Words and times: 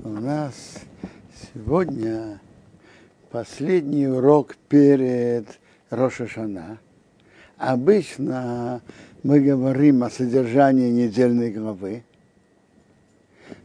У 0.00 0.08
нас 0.08 0.78
сегодня 1.54 2.40
последний 3.30 4.06
урок 4.06 4.56
перед 4.68 5.46
Рошашана. 5.90 6.78
Обычно 7.56 8.82
мы 9.22 9.40
говорим 9.40 10.02
о 10.02 10.10
содержании 10.10 10.90
недельной 10.90 11.52
главы. 11.52 12.02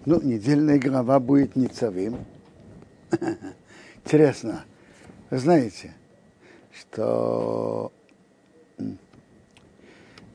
Ну, 0.06 0.22
недельная 0.22 0.80
глава 0.80 1.20
будет 1.20 1.56
Ницавим. 1.56 2.18
Интересно, 4.06 4.66
вы 5.32 5.38
знаете, 5.40 5.94
что 6.72 7.92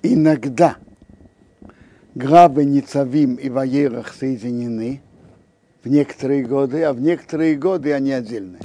иногда 0.02 0.77
главы 2.14 2.64
Ницавим 2.64 3.36
и 3.36 3.48
Ваерах 3.48 4.12
соединены 4.12 5.00
в 5.82 5.88
некоторые 5.88 6.45
годы, 6.45 6.82
а 6.82 6.92
в 6.92 7.00
некоторые 7.00 7.56
годы 7.56 7.92
они 7.92 8.12
отдельные. 8.12 8.62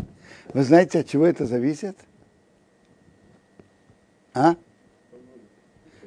Вы 0.54 0.64
знаете, 0.64 1.00
от 1.00 1.08
чего 1.08 1.26
это 1.26 1.46
зависит? 1.46 1.98
А? 4.34 4.56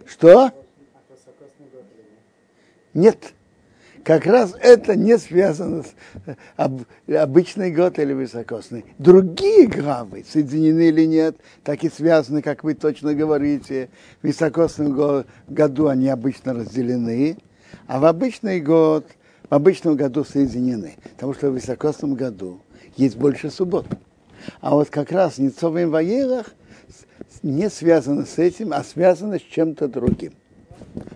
Что? 0.07 0.53
Нет. 2.95 3.35
Как 4.03 4.25
раз 4.25 4.55
это 4.59 4.97
не 4.97 5.19
связано 5.19 5.83
с 5.83 5.95
об, 6.57 6.83
обычный 7.07 7.71
год 7.71 7.99
или 7.99 8.15
высокосный. 8.15 8.87
Другие 8.99 9.67
главы, 9.67 10.25
соединены 10.27 10.89
или 10.89 11.05
нет, 11.05 11.37
так 11.65 11.85
и 11.85 11.91
связаны, 11.91 12.41
как 12.41 12.65
вы 12.65 12.75
точно 12.75 13.15
говорите. 13.15 13.91
В 14.23 14.27
высокосном 14.27 15.27
году 15.49 15.89
они 15.89 16.09
обычно 16.09 16.55
разделены, 16.55 17.37
а 17.87 18.01
в 18.01 18.07
обычный 18.07 18.61
год, 18.61 19.07
в 19.51 19.55
обычном 19.55 19.97
году 19.97 20.25
соединены. 20.25 20.97
Потому 21.15 21.35
что 21.35 21.51
в 21.51 21.55
высокосном 21.55 22.15
году 22.15 22.61
есть 22.97 23.17
больше 23.17 23.51
суббот. 23.51 23.87
А 24.61 24.75
вот 24.75 24.89
как 24.89 25.13
раз 25.13 25.37
Ницовым 25.37 25.91
Ваерах 25.91 26.55
не 27.43 27.69
связано 27.69 28.25
с 28.25 28.39
этим, 28.39 28.73
а 28.73 28.83
связано 28.83 29.39
с 29.39 29.43
чем-то 29.43 29.89
другим. 29.89 30.33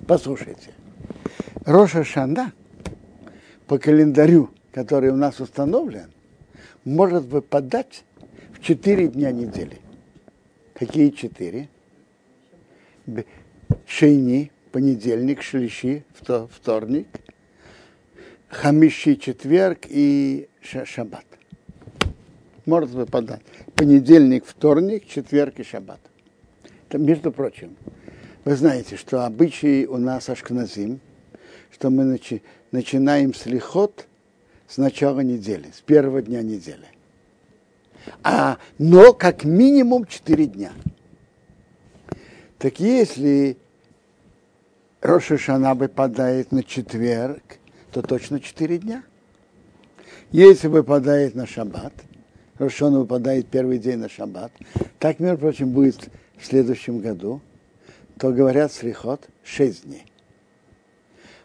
Послушайте. 0.06 0.70
Роша 1.64 2.04
Шанда– 2.04 2.52
по 3.66 3.78
календарю, 3.78 4.50
который 4.72 5.10
у 5.10 5.16
нас 5.16 5.40
установлен, 5.40 6.10
может 6.84 7.24
выпадать 7.24 8.04
в 8.52 8.60
четыре 8.62 9.08
дня 9.08 9.32
недели. 9.32 9.78
Какие 10.74 11.10
четыре? 11.10 11.68
Шейни, 13.86 14.50
понедельник, 14.72 15.42
шлищи, 15.42 16.04
вторник, 16.50 17.08
хамиши, 18.54 19.16
четверг 19.16 19.80
и 19.88 20.48
шаббат. 20.62 21.26
Может 22.64 22.90
выпадать. 22.90 23.42
Понедельник, 23.74 24.44
вторник, 24.46 25.06
четверг 25.06 25.58
и 25.58 25.64
шаббат. 25.64 26.00
Это, 26.88 26.98
между 26.98 27.32
прочим, 27.32 27.76
вы 28.44 28.56
знаете, 28.56 28.96
что 28.96 29.26
обычаи 29.26 29.84
у 29.84 29.98
нас 29.98 30.28
ашкназим, 30.28 31.00
что 31.70 31.90
мы 31.90 32.04
начи, 32.04 32.42
начинаем 32.70 33.34
с 33.34 33.46
лихот 33.46 34.06
с 34.68 34.78
начала 34.78 35.20
недели, 35.20 35.66
с 35.76 35.80
первого 35.80 36.22
дня 36.22 36.42
недели. 36.42 36.86
А, 38.22 38.58
но 38.78 39.12
как 39.12 39.44
минимум 39.44 40.06
4 40.06 40.46
дня. 40.46 40.72
Так 42.58 42.80
если 42.80 43.56
Роша 45.00 45.36
Шана 45.36 45.74
выпадает 45.74 46.52
на 46.52 46.62
четверг, 46.62 47.58
то 47.94 48.02
точно 48.02 48.40
4 48.40 48.78
дня. 48.78 49.04
Если 50.32 50.66
выпадает 50.66 51.36
на 51.36 51.46
шаббат, 51.46 51.92
Рошона 52.58 52.98
выпадает 52.98 53.46
первый 53.46 53.78
день 53.78 53.98
на 53.98 54.08
шаббат, 54.08 54.50
так, 54.98 55.20
между 55.20 55.38
прочим, 55.38 55.70
будет 55.70 56.10
в 56.36 56.44
следующем 56.44 56.98
году, 56.98 57.40
то 58.18 58.32
говорят 58.32 58.72
слихот 58.72 59.28
6 59.44 59.84
дней. 59.84 60.06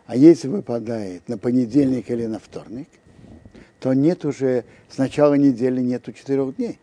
А 0.07 0.15
если 0.15 0.47
выпадает 0.47 1.29
на 1.29 1.37
понедельник 1.37 2.09
или 2.09 2.25
на 2.25 2.39
вторник, 2.39 2.89
то 3.79 3.93
нет 3.93 4.25
уже, 4.25 4.65
с 4.89 4.97
начала 4.97 5.35
недели 5.35 5.81
нету 5.81 6.13
четырех 6.13 6.55
дней. 6.55 6.79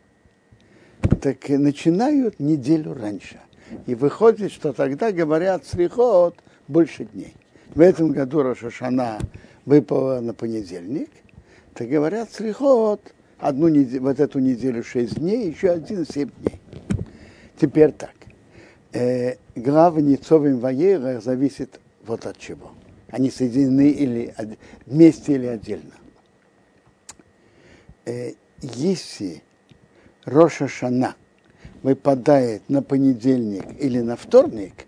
Так 1.21 1.49
начинают 1.49 2.39
неделю 2.39 2.95
раньше. 2.95 3.41
И 3.87 3.97
выходит, 3.97 4.53
что 4.53 4.73
тогда 4.73 5.11
говорят 5.11 5.67
срихот 5.67 6.37
больше 6.69 7.07
дней. 7.07 7.35
В 7.75 7.81
этом 7.81 8.13
году 8.13 8.43
Рошашана 8.43 9.19
выпала 9.67 10.21
на 10.21 10.33
понедельник, 10.33 11.11
так 11.75 11.89
говорят 11.89 12.33
срихот 12.33 13.03
одну 13.39 13.69
неделю, 13.69 14.03
вот 14.03 14.19
эту 14.19 14.39
неделю 14.39 14.83
шесть 14.83 15.17
дней, 15.17 15.51
еще 15.51 15.71
один 15.71 16.07
семь 16.07 16.31
дней. 16.39 16.61
Теперь 17.61 17.93
так. 17.93 18.15
Э, 18.93 19.37
глава 19.55 20.01
Ницовым 20.01 20.61
зависит 21.21 21.81
вот 22.07 22.25
от 22.25 22.39
чего 22.39 22.73
они 23.11 23.31
соединены 23.31 23.91
или 23.91 24.35
вместе 24.87 25.35
или 25.35 25.47
отдельно. 25.47 25.95
Э, 28.05 28.33
если 28.61 29.43
Роша 30.25 30.69
Шана 30.69 31.15
выпадает 31.83 32.69
на 32.69 32.83
понедельник 32.83 33.65
или 33.79 34.01
на 34.01 34.17
вторник, 34.17 34.87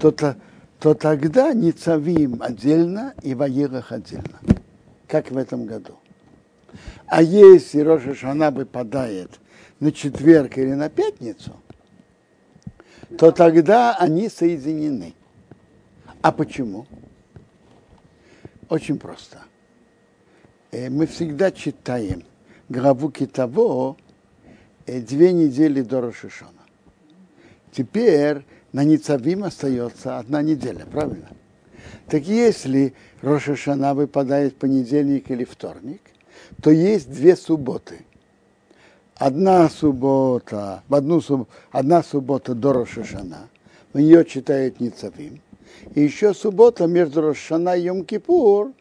то, 0.00 0.10
то, 0.10 0.36
то 0.84 0.92
тогда 0.92 1.54
Ницавим 1.54 2.42
отдельно 2.42 3.14
и 3.22 3.34
Ваирах 3.34 3.90
отдельно, 3.90 4.38
как 5.08 5.30
в 5.30 5.38
этом 5.38 5.64
году. 5.64 5.98
А 7.06 7.22
если 7.22 7.80
Роша 7.80 8.14
Шана 8.14 8.50
выпадает 8.50 9.40
на 9.80 9.92
четверг 9.92 10.58
или 10.58 10.74
на 10.74 10.90
пятницу, 10.90 11.56
то 13.16 13.32
тогда 13.32 13.96
они 13.96 14.28
соединены. 14.28 15.14
А 16.20 16.30
почему? 16.32 16.86
Очень 18.68 18.98
просто. 18.98 19.38
Э, 20.70 20.90
мы 20.90 21.06
всегда 21.06 21.50
читаем 21.50 22.24
главу 22.68 23.10
Китаво 23.10 23.96
э, 24.84 25.00
две 25.00 25.32
недели 25.32 25.80
до 25.80 26.02
Рошишона. 26.02 26.50
Теперь 27.72 28.44
на 28.74 28.82
Ницавим 28.82 29.44
остается 29.44 30.18
одна 30.18 30.42
неделя, 30.42 30.84
правильно? 30.84 31.28
Так 32.08 32.24
если 32.24 32.92
Рошишана 33.22 33.94
выпадает 33.94 34.54
в 34.54 34.56
понедельник 34.56 35.30
или 35.30 35.44
вторник, 35.44 36.02
то 36.60 36.72
есть 36.72 37.08
две 37.08 37.36
субботы. 37.36 38.00
Одна 39.14 39.68
суббота, 39.68 40.82
в 40.88 40.94
одну, 40.96 41.22
одна 41.70 42.02
суббота 42.02 42.56
до 42.56 42.72
Рошишана, 42.72 43.48
в 43.92 44.00
нее 44.00 44.24
читают 44.24 44.80
Ницавим, 44.80 45.40
и 45.94 46.00
еще 46.00 46.34
суббота 46.34 46.88
между 46.88 47.20
Рошана 47.20 47.76
и 47.76 47.86
Йом-Кипур, 47.86 48.74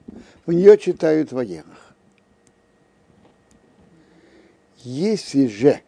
в 0.48 0.52
нее 0.52 0.76
читают 0.80 1.32
военных. 1.32 1.94
Если 4.80 5.46
же 5.46 5.82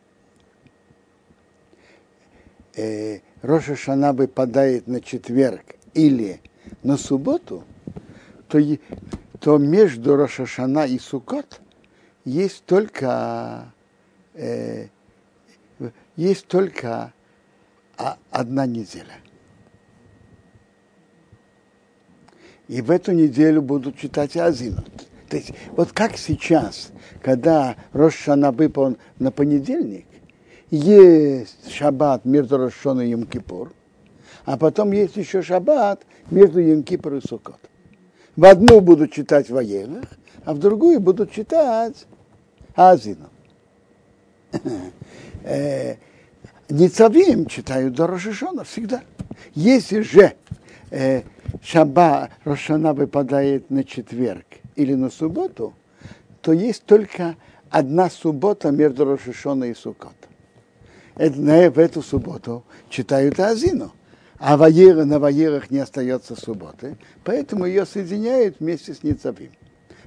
э, 2.75 3.21
Роша 3.45 3.75
Шана 3.75 4.13
выпадает 4.13 4.87
на 4.87 5.01
четверг 5.01 5.75
или 5.93 6.41
на 6.83 6.97
субботу, 6.97 7.63
то, 8.47 8.59
то 9.39 9.57
между 9.57 10.15
Рошашана 10.15 10.85
и 10.85 10.97
Сукот 10.99 11.61
есть 12.23 12.65
только, 12.65 13.71
э, 14.33 14.87
есть 16.15 16.47
только 16.47 17.13
одна 18.31 18.65
неделя. 18.65 19.15
и 22.67 22.81
в 22.81 22.91
эту 22.91 23.11
неделю 23.11 23.61
будут 23.61 23.97
читать 23.97 24.35
Азину. 24.37 24.83
То 25.29 25.37
есть 25.37 25.53
вот 25.71 25.91
как 25.91 26.17
сейчас, 26.17 26.91
когда 27.21 27.75
Рошана 27.93 28.51
выпал 28.51 28.97
на 29.19 29.31
понедельник, 29.31 30.05
есть 30.75 31.71
шаббат 31.71 32.25
между 32.25 32.57
Рошоном 32.57 33.05
и 33.05 33.11
Йом-Кипур, 33.13 33.71
а 34.45 34.57
потом 34.57 34.91
есть 34.91 35.15
еще 35.15 35.41
шаббат 35.41 36.01
между 36.29 36.61
Йом-Кипур 36.61 37.17
и 37.17 37.27
Сукот. 37.27 37.59
В 38.35 38.45
одну 38.45 38.81
будут 38.81 39.11
читать 39.11 39.49
военных, 39.49 40.05
а 40.43 40.53
в 40.53 40.59
другую 40.59 40.99
будут 40.99 41.31
читать 41.31 42.05
Азину. 42.75 43.29
Э, 45.47 45.97
Ницавим 46.69 47.45
читают 47.45 47.93
до 47.93 48.07
Рошишона 48.07 48.63
всегда. 48.63 49.03
Если 49.53 50.01
же 50.01 50.33
э, 50.89 51.21
Шаба 51.61 52.31
Рошана 52.43 52.93
выпадает 52.93 53.69
на 53.69 53.83
четверг 53.83 54.45
или 54.75 54.95
на 54.95 55.11
субботу, 55.11 55.75
то 56.41 56.51
есть 56.51 56.83
только 56.85 57.35
одна 57.69 58.09
суббота 58.09 58.71
между 58.71 59.05
Рошишона 59.05 59.65
и 59.65 59.75
Сукот. 59.75 60.15
Это, 61.17 61.39
на, 61.39 61.69
в 61.71 61.79
эту 61.79 62.01
субботу 62.01 62.63
читают 62.89 63.39
Азину. 63.39 63.93
А 64.37 64.57
Ваера, 64.57 65.05
на 65.05 65.17
Ваерах 65.17 65.71
не 65.71 65.79
остается 65.79 66.35
субботы, 66.35 66.97
поэтому 67.23 67.65
ее 67.65 67.85
соединяют 67.85 68.59
вместе 68.59 68.93
с 68.93 69.01
Ницавим. 69.01 69.51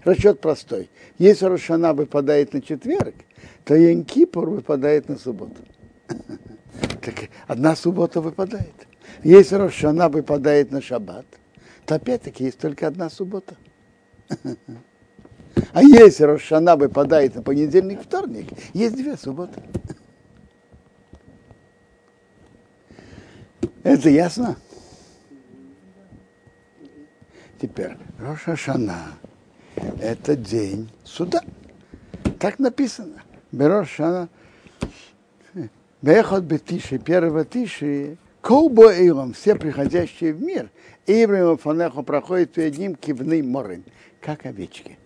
расчет 0.04 0.40
простой. 0.40 0.90
Если 1.18 1.46
Рошана 1.46 1.94
выпадает 1.94 2.52
на 2.52 2.60
четверг, 2.60 3.14
то 3.64 3.74
Янкипур 3.74 4.50
выпадает 4.50 5.08
на 5.08 5.18
субботу. 5.18 5.56
Так 7.00 7.30
одна 7.46 7.74
суббота 7.74 8.20
выпадает. 8.20 8.86
Если 9.24 9.54
Рошана 9.54 10.10
выпадает 10.10 10.70
на 10.70 10.82
шаббат, 10.82 11.26
то 11.86 11.94
опять-таки 11.94 12.44
есть 12.44 12.58
только 12.58 12.86
одна 12.86 13.08
суббота. 13.08 13.56
А 15.72 15.82
если 15.82 16.22
Рошана 16.24 16.76
выпадает 16.76 17.34
на 17.34 17.42
понедельник, 17.42 18.02
вторник, 18.02 18.46
есть 18.74 18.94
две 18.94 19.16
субботы. 19.16 19.60
Это 23.88 24.10
ясно? 24.10 24.56
Теперь, 27.58 27.96
Роша 28.18 28.54
Шана– 28.54 29.14
это 30.00 30.36
день 30.36 30.90
суда. 31.04 31.40
Так 32.38 32.58
написано. 32.58 33.22
Берошана 33.50 34.28
Бехот 36.02 36.44
Бетиши, 36.44 36.98
первого 36.98 37.46
Тиши, 37.46 38.18
Колбо 38.42 38.92
Эйлом, 38.92 39.32
все 39.32 39.56
приходящие 39.56 40.34
в 40.34 40.42
мир, 40.42 40.70
Иврим 41.06 41.56
Фанехо 41.56 42.02
проходит 42.02 42.52
перед 42.52 42.76
ним 42.76 42.94
кивный 42.94 43.40
морин, 43.40 43.84
как 44.20 44.44
овечки. 44.44 44.98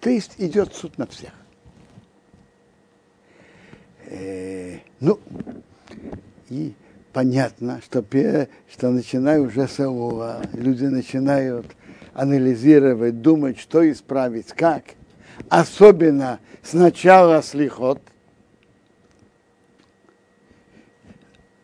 То 0.00 0.10
есть 0.10 0.34
идет 0.38 0.74
суд 0.74 0.98
на 0.98 1.06
всех. 1.06 1.30
Э, 4.06 4.78
ну, 4.98 5.20
и 6.50 6.74
понятно, 7.12 7.80
что, 7.82 8.04
что 8.70 8.90
начиная 8.90 9.40
уже 9.40 9.66
с 9.66 9.80
Аула, 9.80 10.42
люди 10.52 10.84
начинают 10.84 11.66
анализировать, 12.12 13.22
думать, 13.22 13.58
что 13.58 13.88
исправить, 13.90 14.48
как. 14.48 14.82
Особенно 15.48 16.40
сначала 16.62 17.42
слихот. 17.42 18.02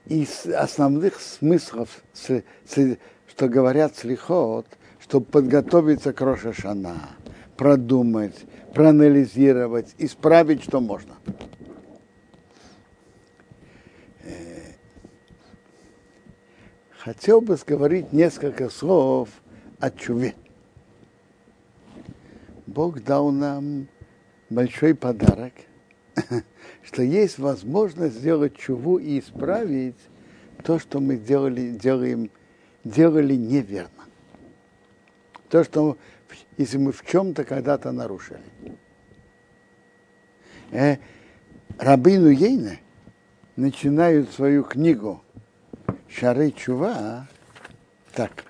Из 0.07 0.47
основных 0.47 1.21
смыслов, 1.21 2.03
что 2.15 3.49
говорят 3.49 3.97
слихот, 3.97 4.67
чтобы 5.01 5.27
подготовиться 5.27 6.13
к 6.13 6.21
Рошашана, 6.21 6.97
продумать, 7.57 8.37
проанализировать, 8.73 9.95
исправить, 9.99 10.63
что 10.63 10.81
можно. 10.81 11.15
Хотел 17.07 17.41
бы 17.41 17.57
сказать 17.57 18.13
несколько 18.13 18.69
слов 18.69 19.29
о 19.79 19.93
чуве. 19.93 20.35
Бог 22.67 23.01
дал 23.05 23.31
нам 23.31 23.87
большой 24.51 24.97
подарок, 24.97 25.53
что 26.83 27.03
есть 27.03 27.39
возможность 27.39 28.17
сделать 28.17 28.57
чуву 28.57 28.99
и 28.99 29.21
исправить 29.21 29.95
то, 30.65 30.81
что 30.81 30.99
мы 30.99 31.17
делали, 31.17 31.71
делаем, 31.71 32.29
делали 32.83 33.37
неверно. 33.37 34.03
То, 35.49 35.63
что 35.63 35.97
если 36.57 36.79
мы 36.79 36.91
в 36.91 37.07
чем-то 37.07 37.45
когда-то 37.45 37.93
нарушили. 37.93 38.41
Э, 40.73 40.97
Рабыну 41.79 42.31
Ейне 42.31 42.81
начинают 43.55 44.33
свою 44.33 44.65
книгу 44.65 45.23
Шары 46.09 46.51
Чува 46.51 47.29
так. 48.13 48.45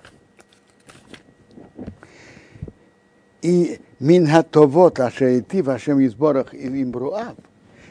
И 3.41 3.79
Минхатовот 3.99 4.99
Ашаити 4.99 5.61
в 5.61 5.69
Ашем 5.69 6.03
изборах 6.05 6.53
и 6.53 6.67
Имбруав 6.83 7.35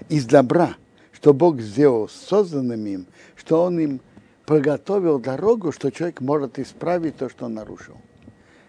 из 0.09 0.25
добра, 0.25 0.77
что 1.13 1.35
Бог 1.35 1.61
сделал 1.61 2.09
созданным 2.09 2.87
им, 2.87 3.07
что 3.37 3.63
Он 3.63 3.79
им 3.79 4.01
приготовил 4.47 5.19
дорогу, 5.19 5.73
что 5.73 5.91
человек 5.91 6.21
может 6.21 6.59
исправить 6.59 7.17
то, 7.17 7.29
что 7.29 7.47
он 7.47 7.55
нарушил. 7.55 7.97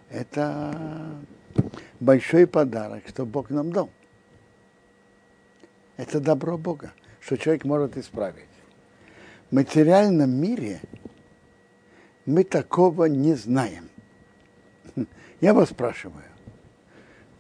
Это 0.10 0.76
большой 2.00 2.48
подарок, 2.48 3.04
что 3.08 3.26
Бог 3.26 3.50
нам 3.50 3.72
дал. 3.72 3.90
Это 5.96 6.20
добро 6.20 6.58
Бога, 6.58 6.92
что 7.20 7.38
человек 7.38 7.64
может 7.64 7.98
исправить 7.98 8.57
материальном 9.52 10.32
мире 10.32 10.82
мы 12.26 12.44
такого 12.44 13.06
не 13.06 13.36
знаем. 13.36 13.90
Я 15.42 15.54
вас 15.54 15.70
спрашиваю, 15.70 16.26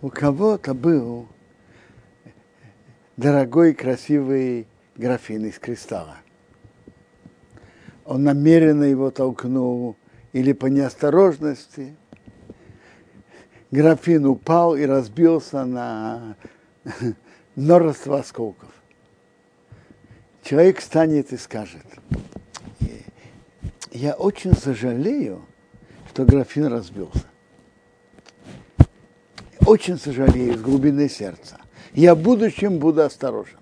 у 0.01 0.09
кого-то 0.09 0.73
был 0.73 1.27
дорогой 3.17 3.73
красивый 3.73 4.67
графин 4.95 5.45
из 5.45 5.59
кристалла. 5.59 6.17
Он 8.05 8.23
намеренно 8.23 8.83
его 8.83 9.11
толкнул 9.11 9.97
или 10.31 10.53
по 10.53 10.67
неосторожности. 10.67 11.95
Графин 13.69 14.25
упал 14.25 14.77
и 14.77 14.85
разбился 14.85 15.65
на 15.65 16.37
множество 17.55 18.19
осколков 18.19 18.76
человек 20.47 20.79
станет 20.79 21.33
и 21.33 21.37
скажет, 21.37 21.83
я 23.91 24.13
очень 24.13 24.53
сожалею, 24.55 25.45
что 26.09 26.23
графин 26.23 26.67
разбился. 26.67 27.25
Очень 29.65 29.97
сожалею 29.97 30.57
с 30.57 30.61
глубины 30.61 31.09
сердца. 31.09 31.57
Я 31.93 32.15
в 32.15 32.19
будущем 32.19 32.79
буду 32.79 33.01
осторожен. 33.03 33.59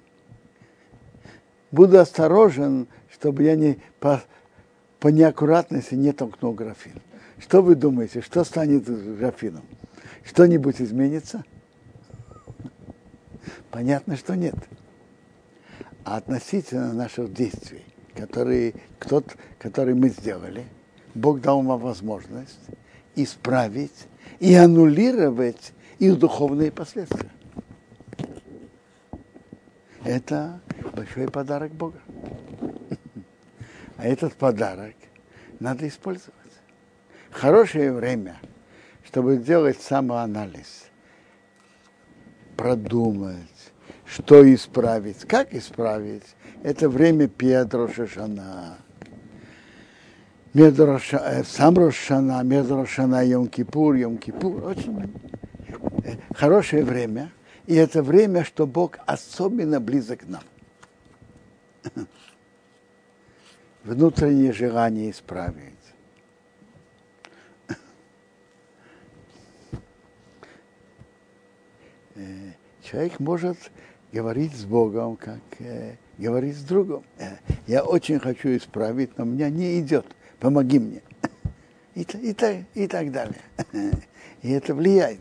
Буду 1.71 1.99
осторожен, 1.99 2.87
чтобы 3.11 3.43
я 3.43 3.55
не 3.55 3.79
по, 3.99 4.21
по 4.99 5.07
неаккуратности 5.07 5.95
не 5.95 6.11
толкнул 6.11 6.53
графин. 6.53 7.01
Что 7.39 7.63
вы 7.63 7.73
думаете, 7.73 8.21
что 8.21 8.43
станет 8.43 8.87
с 8.87 9.17
графином? 9.17 9.63
Что-нибудь 10.23 10.79
изменится? 10.79 11.43
Понятно, 13.71 14.15
что 14.15 14.35
нет 14.35 14.55
а 16.06 16.18
относительно 16.18 16.94
наших 16.94 17.34
действий, 17.34 17.84
которые, 18.16 18.75
кто 19.00 19.24
которые 19.57 19.96
мы 19.96 20.10
сделали, 20.10 20.66
Бог 21.16 21.42
дал 21.42 21.63
нам 21.63 21.80
возможность 21.80 22.60
исправить 23.16 24.07
и 24.40 24.54
аннулировать 24.54 25.74
их 25.97 26.19
духовные 26.19 26.71
последствия. 26.71 27.31
Это 30.04 30.62
большой 30.95 31.28
подарок 31.28 31.71
Бога. 31.71 32.00
А 33.97 34.06
этот 34.06 34.35
подарок 34.35 34.94
надо 35.59 35.88
использовать. 35.88 36.35
Хорошее 37.31 37.92
время, 37.92 38.38
чтобы 39.06 39.38
сделать 39.38 39.81
самоанализ, 39.81 40.85
продумать, 42.56 43.55
что 44.06 44.54
исправить, 44.54 45.26
как 45.28 45.54
исправить. 45.54 46.35
Это 46.64 46.90
время 46.90 47.28
Петра 47.28 47.88
Шашана. 47.88 48.78
Медроша, 50.56 51.44
сам 51.44 51.78
Рошана, 51.78 52.42
Медрошана, 52.42 53.26
Йом-Кипур, 53.26 53.97
Йом-Кипур. 53.97 54.66
Очень 54.66 55.14
э, 56.06 56.16
хорошее 56.33 56.85
время. 56.85 57.30
И 57.66 57.76
это 57.76 58.02
время, 58.02 58.45
что 58.45 58.66
Бог 58.66 58.97
особенно 59.06 59.81
близок 59.81 60.21
к 60.21 60.28
нам. 60.28 60.44
Внутреннее 63.83 64.54
желание 64.54 65.12
исправить. 65.12 65.74
Э, 72.16 72.54
человек 72.81 73.19
может 73.19 73.57
говорить 74.16 74.56
с 74.56 74.64
Богом, 74.64 75.18
как 75.18 75.42
э, 75.60 75.98
говорить 76.18 76.56
с 76.56 76.64
другом. 76.64 77.04
Э, 77.18 77.36
я 77.68 77.84
очень 77.84 78.18
хочу 78.18 78.56
исправить, 78.56 79.18
но 79.18 79.26
у 79.26 79.28
меня 79.28 79.50
не 79.50 79.81
идет. 79.81 80.06
Помоги 80.40 80.80
мне. 80.80 81.02
И, 81.95 82.02
и, 82.02 82.34
так, 82.34 82.57
и 82.74 82.88
так 82.88 83.12
далее. 83.12 83.42
И 84.42 84.52
это 84.52 84.74
влияет. 84.74 85.19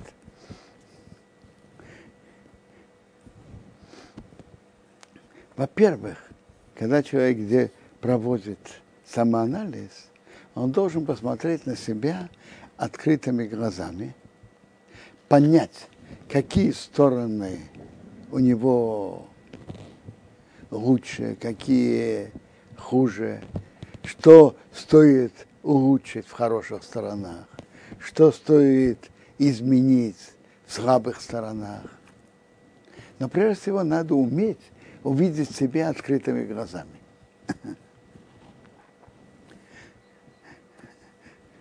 Во-первых, 5.57 6.17
когда 6.77 7.03
человек 7.03 7.39
где 7.39 7.73
проводит 8.01 8.59
самоанализ, 9.07 10.09
он 10.55 10.71
должен 10.71 11.05
посмотреть 11.05 11.67
на 11.67 11.77
себя 11.77 12.29
открытыми 12.77 13.47
глазами, 13.47 14.15
понять, 15.29 15.89
какие 16.29 16.71
стороны 16.71 17.59
у 18.35 18.41
него 18.41 19.29
лучше, 20.73 21.37
какие 21.41 22.33
хуже, 22.77 23.45
что 24.03 24.57
стоит 24.73 25.47
улучшить 25.63 26.27
в 26.27 26.33
хороших 26.33 26.83
сторонах, 26.83 27.47
что 28.01 28.33
стоит 28.33 29.09
изменить 29.39 30.19
в 30.67 30.73
слабых 30.73 31.21
сторонах. 31.21 31.85
Но 33.21 33.29
прежде 33.29 33.63
всего 33.63 33.85
надо 33.85 34.17
уметь 34.17 34.73
увидеть 35.05 35.55
себя 35.55 35.91
открытыми 35.91 36.45
глазами. 36.45 36.99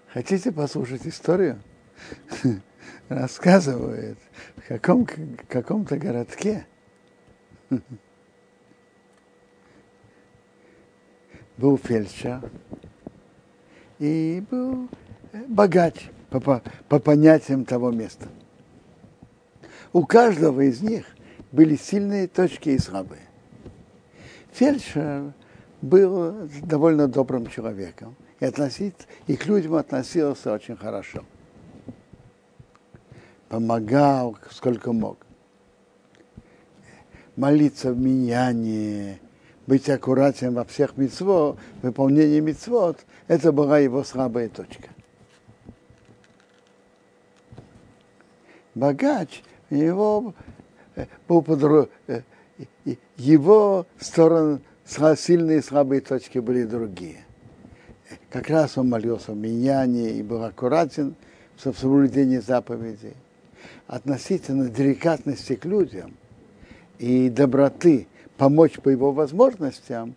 Хотите 0.08 0.51
послушать 0.51 1.06
историю? 1.06 1.62
Рассказывает 3.10 4.18
в 4.63 4.67
каком, 4.67 5.05
каком-то 5.48 5.98
городке 5.98 6.65
был 11.58 11.77
фельдшер 11.77 12.50
и 14.00 14.43
был 14.50 14.88
богач 15.48 16.10
по, 16.29 16.39
по, 16.39 16.62
по 16.88 17.00
понятиям 17.00 17.65
того 17.65 17.91
места. 17.91 18.29
У 19.91 20.05
каждого 20.05 20.62
из 20.62 20.82
них 20.82 21.05
были 21.51 21.75
сильные 21.75 22.27
точки 22.27 22.70
и 22.70 22.79
слабые. 22.79 23.22
Фельдшер 24.53 25.34
был 25.82 26.48
довольно 26.63 27.08
добрым 27.08 27.48
человеком 27.48 28.15
и, 28.39 28.46
относить, 28.46 29.08
и 29.27 29.36
к 29.36 29.46
людям 29.46 29.75
относился 29.75 30.53
очень 30.53 30.77
хорошо. 30.77 31.24
Помогал 33.53 34.36
сколько 34.50 34.91
мог. 34.93 35.19
Молиться 37.36 37.93
в 37.93 38.00
миньяне, 38.00 39.19
быть 39.67 39.88
аккуратен 39.91 40.55
во 40.55 40.65
всех 40.65 40.98
митцвот, 40.98 41.60
выполнении 41.83 42.39
митцвот, 42.39 43.05
это 43.27 43.51
была 43.51 43.77
его 43.77 44.03
слабая 44.03 44.50
точка. 44.50 44.89
Богач, 48.74 49.43
его 49.69 50.33
э, 50.95 51.05
был 51.27 51.43
под, 51.43 51.91
э, 52.07 52.24
его 53.17 53.86
стороны, 54.00 54.62
сильные 55.15 55.60
и 55.60 55.62
слабые 55.62 56.01
точки 56.01 56.39
были 56.39 56.63
другие. 56.63 57.24
Как 58.31 58.50
раз 58.50 58.79
он 58.79 58.89
молился 58.89 59.33
в 59.33 59.38
Миньяне 59.38 60.10
и 60.10 60.24
был 60.24 60.43
аккуратен 60.43 61.13
в 61.55 61.72
соблюдении 61.72 62.39
заповедей. 62.39 63.13
Относительно 63.88 64.70
деликатности 64.70 65.56
к 65.56 65.66
людям 65.66 66.13
и 67.00 67.30
доброты 67.30 68.08
помочь 68.38 68.80
по 68.80 68.90
его 68.90 69.12
возможностям, 69.12 70.16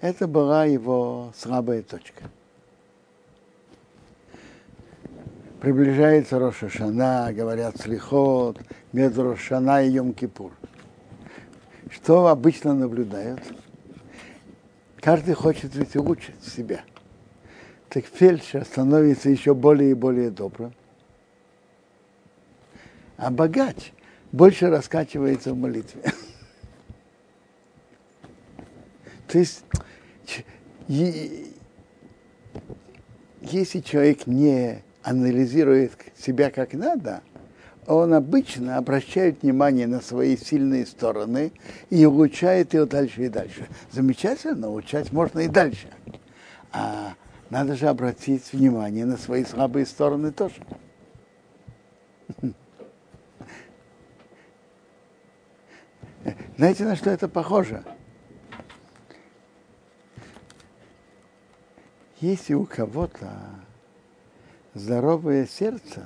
это 0.00 0.26
была 0.26 0.64
его 0.64 1.32
слабая 1.36 1.82
точка. 1.82 2.24
Приближается 5.60 6.38
Роша 6.38 6.68
Шана, 6.68 7.32
говорят 7.32 7.80
слихот, 7.80 8.58
между 8.92 9.22
Рошана 9.22 9.82
и 9.82 9.90
Йом-Кипур. 9.96 10.50
Что 11.90 12.26
обычно 12.26 12.74
наблюдают? 12.74 13.40
Каждый 15.00 15.34
хочет 15.34 15.74
ведь 15.74 15.96
улучшить 15.96 16.42
себя. 16.44 16.82
Так 17.88 18.04
фельдшер 18.04 18.64
становится 18.64 19.30
еще 19.30 19.54
более 19.54 19.92
и 19.92 19.94
более 19.94 20.30
добрым. 20.30 20.74
А 23.24 23.30
богач 23.30 23.92
больше 24.32 24.68
раскачивается 24.68 25.54
в 25.54 25.56
молитве. 25.56 26.02
То 29.28 29.38
есть, 29.38 29.64
если 33.40 33.80
человек 33.80 34.26
не 34.26 34.82
анализирует 35.02 35.92
себя 36.18 36.50
как 36.50 36.74
надо, 36.74 37.22
он 37.86 38.12
обычно 38.12 38.76
обращает 38.76 39.40
внимание 39.40 39.86
на 39.86 40.02
свои 40.02 40.36
сильные 40.36 40.84
стороны 40.84 41.52
и 41.88 42.04
улучшает 42.04 42.74
их 42.74 42.86
дальше 42.90 43.24
и 43.24 43.28
дальше. 43.30 43.66
Замечательно, 43.90 44.68
улучшать 44.68 45.12
можно 45.12 45.40
и 45.40 45.48
дальше. 45.48 45.88
А 46.72 47.14
надо 47.48 47.74
же 47.74 47.88
обратить 47.88 48.52
внимание 48.52 49.06
на 49.06 49.16
свои 49.16 49.46
слабые 49.46 49.86
стороны 49.86 50.30
тоже. 50.30 50.56
Знаете, 56.56 56.84
на 56.84 56.94
что 56.94 57.10
это 57.10 57.28
похоже? 57.28 57.82
Если 62.20 62.54
у 62.54 62.64
кого-то 62.64 63.28
здоровое 64.74 65.46
сердце, 65.46 66.04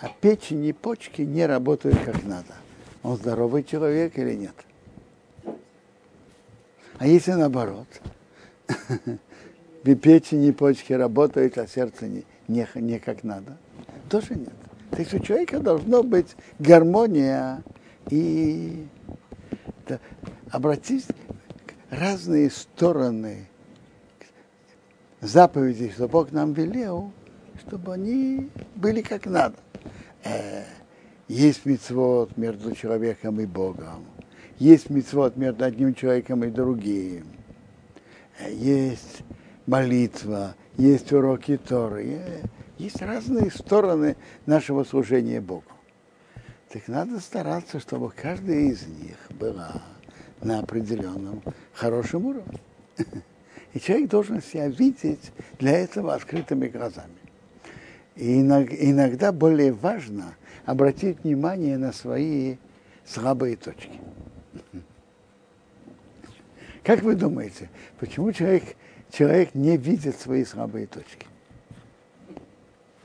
а 0.00 0.08
печень 0.20 0.64
и 0.64 0.72
почки 0.72 1.22
не 1.22 1.46
работают 1.46 1.98
как 2.04 2.24
надо. 2.24 2.54
Он 3.02 3.16
здоровый 3.16 3.62
человек 3.62 4.18
или 4.18 4.34
нет? 4.34 4.54
А 6.98 7.06
если 7.06 7.32
наоборот, 7.32 7.88
печень 9.82 10.44
и 10.44 10.52
почки 10.52 10.92
работают, 10.94 11.58
а 11.58 11.66
сердце 11.66 12.06
не, 12.06 12.24
не, 12.48 12.66
не 12.74 12.98
как 12.98 13.22
надо, 13.22 13.58
тоже 14.08 14.34
нет. 14.34 14.54
Так 14.90 15.06
что 15.08 15.16
у 15.16 15.20
человека 15.20 15.60
должно 15.60 16.02
быть 16.02 16.36
гармония 16.58 17.62
и 18.10 18.86
да, 19.86 19.98
обратить 20.50 21.06
разные 21.90 22.50
стороны 22.50 23.48
заповедей, 25.20 25.90
что 25.90 26.08
Бог 26.08 26.32
нам 26.32 26.52
велел, 26.52 27.12
чтобы 27.60 27.94
они 27.94 28.50
были 28.74 29.00
как 29.00 29.26
надо. 29.26 29.56
Э, 30.24 30.64
есть 31.28 31.64
мецвод 31.64 32.36
между 32.36 32.74
человеком 32.74 33.40
и 33.40 33.46
Богом, 33.46 34.04
есть 34.58 34.90
мецвод 34.90 35.36
между 35.36 35.64
одним 35.64 35.94
человеком 35.94 36.44
и 36.44 36.50
другим, 36.50 37.26
э, 38.38 38.52
есть 38.52 39.22
молитва, 39.66 40.54
есть 40.76 41.12
уроки 41.12 41.56
Торы, 41.56 42.18
э, 42.18 42.42
есть 42.78 43.00
разные 43.00 43.50
стороны 43.50 44.16
нашего 44.46 44.84
служения 44.84 45.40
Богу. 45.40 45.64
Так 46.74 46.88
надо 46.88 47.20
стараться, 47.20 47.78
чтобы 47.78 48.10
каждая 48.10 48.58
из 48.58 48.84
них 48.88 49.16
была 49.30 49.80
на 50.42 50.58
определенном 50.58 51.40
хорошем 51.72 52.26
уровне. 52.26 52.58
И 53.74 53.78
человек 53.78 54.10
должен 54.10 54.42
себя 54.42 54.66
видеть 54.66 55.30
для 55.60 55.78
этого 55.78 56.14
открытыми 56.14 56.66
глазами. 56.66 57.14
И 58.16 58.40
иногда 58.40 59.30
более 59.30 59.72
важно 59.72 60.34
обратить 60.64 61.22
внимание 61.22 61.78
на 61.78 61.92
свои 61.92 62.56
слабые 63.06 63.54
точки. 63.54 64.00
Как 66.82 67.02
вы 67.02 67.14
думаете, 67.14 67.70
почему 68.00 68.32
человек, 68.32 68.74
человек 69.12 69.54
не 69.54 69.76
видит 69.76 70.18
свои 70.18 70.44
слабые 70.44 70.88
точки? 70.88 71.28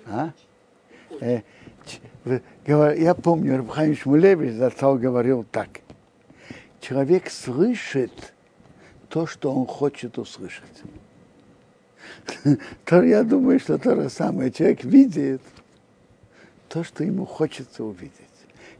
А? 0.07 0.33
Э, 1.21 1.41
я 2.65 3.15
помню, 3.15 3.57
Рабхайм 3.57 3.95
Шмулевич 3.95 4.53
застал 4.55 4.97
говорил 4.97 5.45
так. 5.51 5.81
Человек 6.81 7.29
слышит 7.29 8.33
то, 9.09 9.25
что 9.25 9.53
он 9.53 9.65
хочет 9.65 10.17
услышать. 10.17 10.63
То 12.85 13.03
я 13.03 13.23
думаю, 13.23 13.59
что 13.59 13.77
то 13.77 13.95
же 13.95 14.09
самое. 14.09 14.51
Человек 14.51 14.83
видит 14.83 15.41
то, 16.67 16.83
что 16.83 17.03
ему 17.03 17.25
хочется 17.25 17.83
увидеть. 17.83 18.13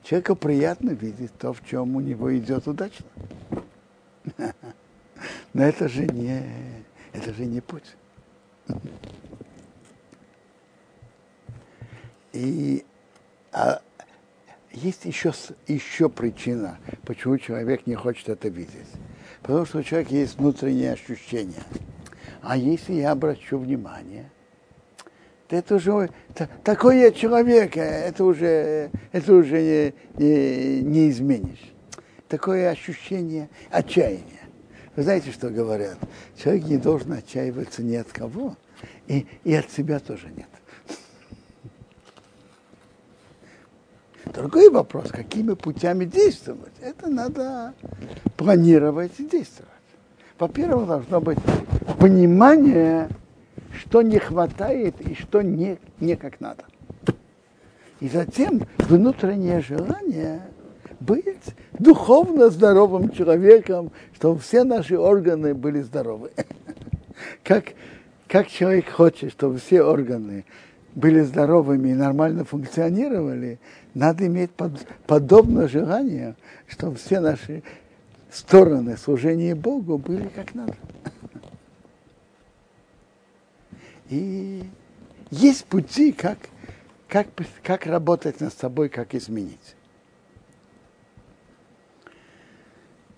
Человеку 0.03 0.35
приятно 0.35 0.91
видеть 0.91 1.31
то, 1.37 1.53
в 1.53 1.65
чем 1.65 1.95
у 1.95 1.99
него 1.99 2.35
идет 2.37 2.67
удачно. 2.67 3.05
Но 5.53 5.63
это 5.63 5.89
же 5.89 6.05
не, 6.05 6.43
это 7.11 7.33
же 7.33 7.45
не 7.45 7.61
путь. 7.61 7.95
И 12.31 12.85
а, 13.51 13.81
есть 14.71 15.05
еще, 15.05 15.33
еще 15.67 16.09
причина, 16.09 16.77
почему 17.05 17.37
человек 17.37 17.87
не 17.87 17.95
хочет 17.95 18.29
это 18.29 18.49
видеть. 18.49 18.87
Потому 19.41 19.65
что 19.65 19.79
у 19.79 19.83
человека 19.83 20.13
есть 20.13 20.37
внутренние 20.37 20.93
ощущения. 20.93 21.63
А 22.41 22.55
если 22.55 22.93
я 22.93 23.11
обращу 23.11 23.57
внимание, 23.57 24.29
то 25.47 25.55
это 25.55 25.75
уже 25.75 26.09
такой 26.63 26.99
я 26.99 27.11
человек, 27.11 27.75
это 27.75 28.23
уже, 28.23 28.91
это 29.11 29.33
уже 29.33 29.93
не, 30.17 30.23
не, 30.23 30.81
не 30.81 31.09
изменишь. 31.09 31.73
Такое 32.27 32.69
ощущение 32.69 33.49
отчаяния. 33.71 34.39
Вы 34.95 35.03
знаете, 35.03 35.31
что 35.31 35.49
говорят? 35.49 35.97
Человек 36.37 36.65
не 36.65 36.77
должен 36.77 37.13
отчаиваться 37.13 37.81
ни 37.81 37.95
от 37.95 38.11
кого, 38.11 38.55
и, 39.07 39.25
и 39.43 39.55
от 39.55 39.71
себя 39.71 39.99
тоже 39.99 40.27
нет. 40.35 40.49
Другой 44.33 44.69
вопрос, 44.69 45.09
какими 45.09 45.53
путями 45.53 46.05
действовать. 46.05 46.73
Это 46.81 47.09
надо 47.09 47.73
планировать 48.37 49.11
и 49.19 49.25
действовать. 49.25 49.69
Во-первых, 50.37 50.87
должно 50.87 51.19
быть 51.19 51.39
понимание, 51.99 53.09
что 53.73 54.01
не 54.01 54.19
хватает 54.19 55.01
и 55.01 55.15
что 55.15 55.41
не, 55.41 55.77
не 55.99 56.15
как 56.15 56.39
надо. 56.39 56.63
И 57.99 58.07
затем 58.07 58.61
внутреннее 58.77 59.61
желание 59.61 60.41
быть 60.99 61.55
духовно 61.77 62.49
здоровым 62.49 63.11
человеком, 63.11 63.91
чтобы 64.15 64.39
все 64.39 64.63
наши 64.63 64.97
органы 64.97 65.53
были 65.53 65.81
здоровы. 65.81 66.31
Как, 67.43 67.73
как 68.29 68.47
человек 68.47 68.89
хочет, 68.89 69.33
чтобы 69.33 69.57
все 69.57 69.83
органы 69.83 70.45
были 70.95 71.19
здоровыми 71.19 71.89
и 71.89 71.93
нормально 71.93 72.45
функционировали, 72.45 73.59
надо 73.93 74.27
иметь 74.27 74.51
под, 74.51 74.85
подобное 75.07 75.67
желание, 75.67 76.35
чтобы 76.67 76.97
все 76.97 77.19
наши 77.19 77.63
стороны 78.31 78.97
служения 78.97 79.55
Богу 79.55 79.97
были 79.97 80.27
как 80.27 80.53
надо. 80.53 80.75
И 84.09 84.63
есть 85.31 85.65
пути, 85.65 86.11
как, 86.11 86.37
как, 87.07 87.27
как 87.63 87.85
работать 87.85 88.39
над 88.39 88.53
собой, 88.53 88.89
как 88.89 89.13
изменить. 89.13 89.75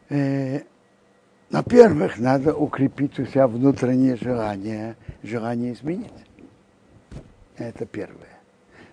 Э, 0.10 0.62
во-первых, 1.50 2.18
надо 2.18 2.54
укрепить 2.54 3.18
у 3.20 3.26
себя 3.26 3.48
внутреннее 3.48 4.18
желание, 4.18 4.98
желание 5.24 5.74
изменить. 5.74 6.12
Это 7.58 7.86
первое. 7.86 8.41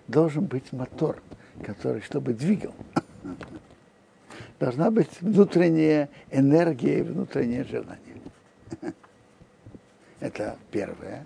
Должен 0.09 0.45
быть 0.45 0.73
мотор, 0.73 1.21
который, 1.63 2.01
чтобы 2.01 2.33
двигал. 2.33 2.73
Должна 4.59 4.89
быть 4.89 5.21
внутренняя 5.21 6.09
энергия 6.31 6.99
и 6.99 7.03
внутреннее 7.03 7.63
желание. 7.63 8.17
Это 10.19 10.57
первое. 10.71 11.25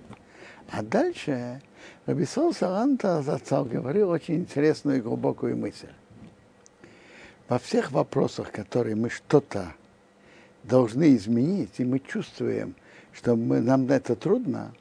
А 0.70 0.84
дальше 0.84 1.62
Рабисол 2.06 2.54
Саланта 2.54 3.22
Зацал 3.22 3.64
говорил 3.64 4.10
очень 4.10 4.36
интересную 4.36 4.98
и 4.98 5.02
глубокую 5.02 5.56
мысль. 5.56 5.88
Во 7.48 7.60
всех 7.60 7.94
вопросах, 7.94 8.52
которые 8.52 8.98
мы 8.98 9.10
что-то 9.10 9.76
должны 10.64 11.16
изменить, 11.16 11.72
и 11.78 11.86
мы 11.86 12.00
чувствуем, 12.00 12.76
что 13.14 13.38
мы, 13.38 13.62
нам 13.62 13.90
это 13.90 14.18
трудно, 14.18 14.74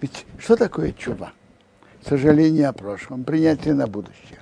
ведь 0.00 0.24
что 0.38 0.56
такое 0.56 0.92
чува? 0.92 1.34
Сожаление 2.08 2.68
о 2.68 2.72
прошлом, 2.72 3.22
принятие 3.22 3.74
на 3.74 3.86
будущее. 3.86 4.38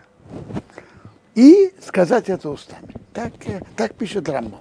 И 1.35 1.75
сказать 1.80 2.28
это 2.28 2.49
устами. 2.49 2.94
Так, 3.12 3.32
так 3.75 3.94
пишет 3.96 4.28
Рамбо. 4.28 4.61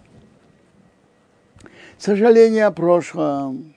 Сожаление 1.99 2.65
о 2.65 2.71
прошлом. 2.71 3.75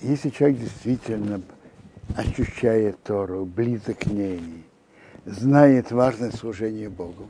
Если 0.00 0.30
человек 0.30 0.60
действительно 0.60 1.42
ощущает 2.16 3.02
Тору, 3.02 3.44
близок 3.44 3.98
к 3.98 4.06
ней, 4.06 4.64
знает 5.24 5.90
важность 5.90 6.38
служения 6.38 6.88
Богу, 6.88 7.26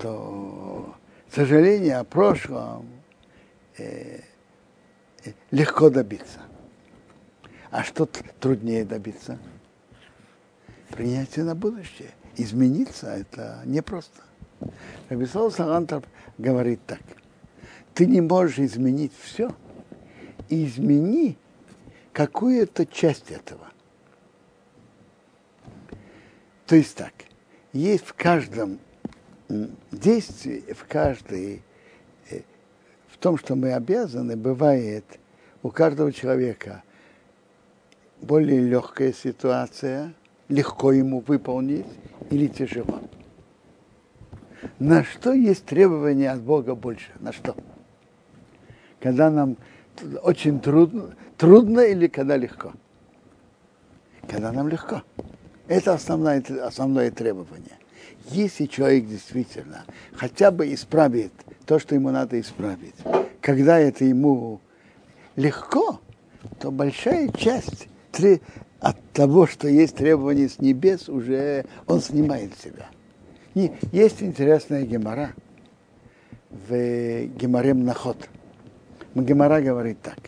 то 0.00 0.94
сожаление 1.34 1.96
о 1.96 2.04
прошлом 2.04 2.86
э, 3.76 4.20
э, 5.24 5.32
легко 5.50 5.90
добиться. 5.90 6.38
А 7.70 7.84
что 7.84 8.06
труднее 8.06 8.84
добиться? 8.84 9.38
Принятие 10.90 11.44
на 11.44 11.54
будущее. 11.54 12.10
Измениться 12.36 13.08
это 13.08 13.62
непросто. 13.64 14.22
Рабисол 15.08 15.50
Салантов 15.50 16.04
говорит 16.36 16.80
так. 16.86 17.00
Ты 17.94 18.06
не 18.06 18.20
можешь 18.20 18.58
изменить 18.58 19.12
все, 19.20 19.54
измени 20.48 21.38
какую-то 22.12 22.86
часть 22.86 23.30
этого. 23.30 23.68
То 26.66 26.76
есть 26.76 26.96
так, 26.96 27.12
есть 27.72 28.04
в 28.04 28.14
каждом 28.14 28.78
действии, 29.90 30.72
в 30.72 30.86
каждой, 30.86 31.62
э, 32.30 32.42
в 33.08 33.18
том, 33.18 33.38
что 33.38 33.56
мы 33.56 33.72
обязаны, 33.72 34.36
бывает 34.36 35.04
у 35.62 35.70
каждого 35.70 36.12
человека 36.12 36.84
более 38.20 38.60
легкая 38.60 39.12
ситуация, 39.12 40.14
легко 40.48 40.92
ему 40.92 41.20
выполнить 41.20 41.86
или 42.30 42.46
тяжело. 42.46 43.00
На 44.78 45.04
что 45.04 45.32
есть 45.32 45.64
требования 45.64 46.30
от 46.30 46.40
Бога 46.42 46.74
больше? 46.74 47.10
На 47.20 47.32
что? 47.32 47.56
Когда 49.00 49.30
нам 49.30 49.56
очень 50.22 50.60
трудно, 50.60 51.14
трудно 51.38 51.80
или 51.80 52.06
когда 52.08 52.36
легко? 52.36 52.72
Когда 54.28 54.52
нам 54.52 54.68
легко. 54.68 55.02
Это 55.66 55.94
основное, 55.94 56.42
основное 56.62 57.10
требование. 57.10 57.78
Если 58.30 58.66
человек 58.66 59.06
действительно 59.06 59.84
хотя 60.12 60.50
бы 60.50 60.72
исправит 60.74 61.32
то, 61.64 61.78
что 61.78 61.94
ему 61.94 62.10
надо 62.10 62.38
исправить, 62.40 62.94
когда 63.40 63.78
это 63.78 64.04
ему 64.04 64.60
легко, 65.36 66.00
то 66.58 66.70
большая 66.70 67.28
часть 67.28 67.88
от 68.80 69.12
того, 69.12 69.46
что 69.46 69.68
есть 69.68 69.96
требования 69.96 70.48
с 70.48 70.58
небес, 70.58 71.08
уже 71.08 71.66
он 71.86 72.00
снимает 72.00 72.58
себя. 72.58 72.86
Есть 73.92 74.22
интересная 74.22 74.82
гемора 74.82 75.34
в 76.50 77.26
геморе 77.26 77.74
Мнахот. 77.74 78.28
Гемора 79.14 79.60
говорит 79.60 80.00
так. 80.02 80.18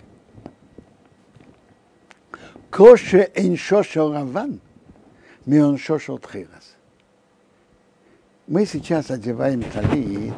Коше 2.70 3.30
эйн 3.34 3.56
шошо 3.56 4.12
раван, 4.12 4.60
мион 5.46 5.78
шошо 5.78 6.18
тхирас. 6.18 6.76
Мы 8.46 8.66
сейчас 8.66 9.10
одеваем 9.10 9.62
талит, 9.62 10.34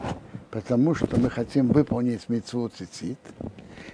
потому 0.50 0.94
что 0.94 1.18
мы 1.18 1.30
хотим 1.30 1.68
выполнить 1.68 2.28
митцву 2.28 2.68
цицит, 2.68 3.18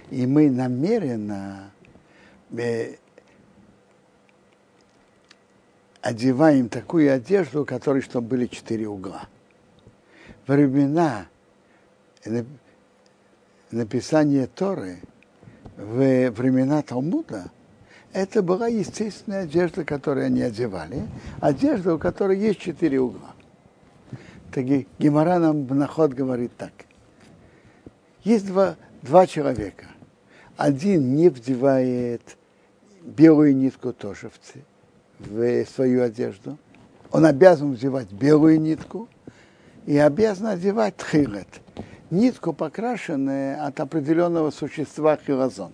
и 0.09 0.25
мы 0.25 0.49
намеренно 0.49 1.71
э, 2.57 2.95
одеваем 6.01 6.69
такую 6.69 7.13
одежду, 7.13 7.61
у 7.61 7.65
которой 7.65 8.01
чтобы 8.01 8.27
были 8.27 8.47
четыре 8.47 8.87
угла. 8.87 9.27
Времена 10.47 11.27
написания 13.71 14.47
Торы, 14.47 14.99
в 15.77 16.29
времена 16.31 16.81
Талмуда, 16.81 17.51
это 18.13 18.43
была 18.43 18.67
естественная 18.67 19.43
одежда, 19.43 19.85
которую 19.85 20.25
они 20.25 20.41
одевали, 20.41 21.07
одежда, 21.39 21.95
у 21.95 21.99
которой 21.99 22.37
есть 22.37 22.59
четыре 22.59 22.99
угла. 22.99 23.33
Так 24.51 24.65
Гемора 24.99 25.39
нам 25.39 25.65
наход 25.67 26.13
говорит 26.13 26.51
так. 26.57 26.73
Есть 28.23 28.47
два, 28.47 28.75
два 29.01 29.25
человека. 29.25 29.85
Один 30.57 31.15
не 31.15 31.29
вдевает 31.29 32.37
белую 33.01 33.55
нитку 33.55 33.93
тоже 33.93 34.29
в, 35.25 35.65
свою 35.65 36.03
одежду. 36.03 36.57
Он 37.11 37.25
обязан 37.25 37.73
вдевать 37.73 38.11
белую 38.11 38.59
нитку 38.59 39.09
и 39.85 39.97
обязан 39.97 40.47
одевать 40.47 40.97
тхилет, 40.97 41.47
нитку, 42.09 42.53
покрашенную 42.53 43.65
от 43.65 43.79
определенного 43.79 44.51
существа 44.51 45.17
хилозон. 45.17 45.71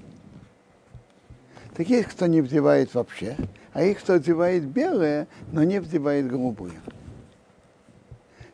Так 1.75 1.89
есть, 1.89 2.09
кто 2.09 2.25
не 2.25 2.41
вдевает 2.41 2.95
вообще, 2.95 3.35
а 3.73 3.83
есть, 3.83 3.99
кто 3.99 4.15
вдевает 4.15 4.65
белое, 4.65 5.27
но 5.51 5.63
не 5.63 5.79
вдевает 5.79 6.27
голубую. 6.27 6.73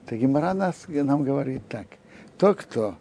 Так 0.06 0.20
Гимара 0.20 0.54
нас, 0.54 0.84
нам 0.88 1.24
говорит 1.24 1.62
так. 1.70 1.88
Тот, 2.38 2.58
кто 2.58 2.96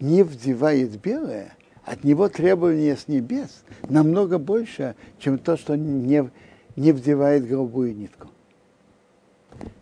не 0.00 0.22
вдевает 0.22 0.98
белое, 1.00 1.54
от 1.84 2.02
него 2.04 2.28
требования 2.28 2.96
с 2.96 3.08
небес 3.08 3.64
намного 3.88 4.38
больше, 4.38 4.94
чем 5.18 5.38
то, 5.38 5.58
что 5.58 5.76
не, 5.76 6.30
не 6.76 6.92
вдевает 6.92 7.46
голубую 7.46 7.94
нитку. 7.94 8.28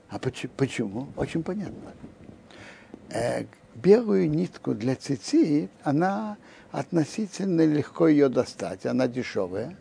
А 0.08 0.18
почему? 0.18 1.08
Очень 1.16 1.42
понятно. 1.42 1.92
Э, 3.10 3.44
белую 3.74 4.28
нитку 4.28 4.74
для 4.74 4.94
цици, 4.94 5.70
она 5.82 6.36
относительно 6.70 7.64
легко 7.64 8.08
ее 8.08 8.28
достать, 8.28 8.86
она 8.86 9.08
дешевая, 9.08 9.76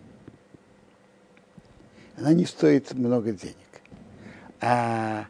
она 2.17 2.33
не 2.33 2.45
стоит 2.45 2.93
много 2.93 3.31
денег. 3.31 3.57
А 4.61 5.27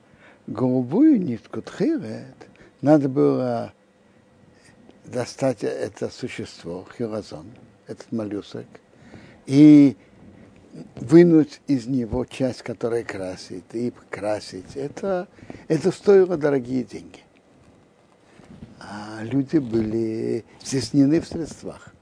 голубую 0.47 1.21
нитку 1.21 1.61
тхилет 1.61 2.35
надо 2.81 3.09
было 3.09 3.73
достать 5.05 5.63
это 5.63 6.09
существо, 6.09 6.87
хилозон, 6.97 7.47
этот 7.87 8.11
моллюсок, 8.11 8.65
и 9.45 9.95
вынуть 10.95 11.61
из 11.67 11.87
него 11.87 12.25
часть, 12.25 12.61
которая 12.61 13.03
красит, 13.03 13.63
и 13.73 13.91
красить. 14.09 14.75
Это, 14.75 15.27
это 15.67 15.91
стоило 15.91 16.37
дорогие 16.37 16.83
деньги. 16.83 17.19
А 18.79 19.19
люди 19.23 19.57
были 19.57 20.45
стеснены 20.59 21.21
в 21.21 21.27
средствах. 21.27 21.93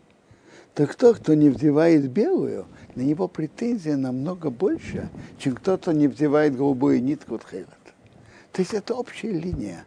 Так 0.74 0.92
кто, 0.92 1.14
кто 1.14 1.34
не 1.34 1.50
вдевает 1.50 2.10
белую, 2.10 2.68
на 2.96 3.02
него 3.02 3.28
претензия 3.28 3.98
намного 3.98 4.50
больше, 4.50 5.10
чем 5.38 5.56
кто-то 5.56 5.92
не 5.92 6.08
вдевает 6.08 6.56
голубую 6.56 7.04
нитку 7.04 7.36
от 7.36 7.46
хейрата. 7.50 7.74
То 8.52 8.62
есть 8.62 8.74
это 8.74 8.96
общая 8.96 9.32
линия. 9.32 9.86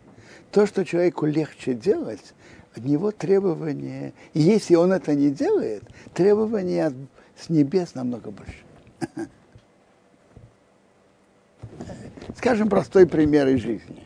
То, 0.51 0.67
что 0.67 0.85
человеку 0.85 1.25
легче 1.25 1.75
делать, 1.75 2.35
от 2.75 2.85
него 2.85 3.11
требования, 3.11 4.13
и 4.35 4.41
если 4.41 4.75
он 4.75 4.93
это 4.93 5.15
не 5.15 5.31
делает, 5.31 5.83
требования 6.15 6.93
с 7.39 7.49
небес 7.49 7.95
намного 7.95 8.31
больше. 8.31 8.65
Скажем 12.37 12.69
простой 12.69 13.07
пример 13.07 13.49
из 13.49 13.61
жизни. 13.61 14.03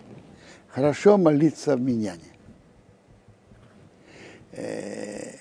Хорошо 0.69 1.17
молиться 1.17 1.77
в 1.77 1.81
миняне. 1.81 2.21
Э, 4.53 5.37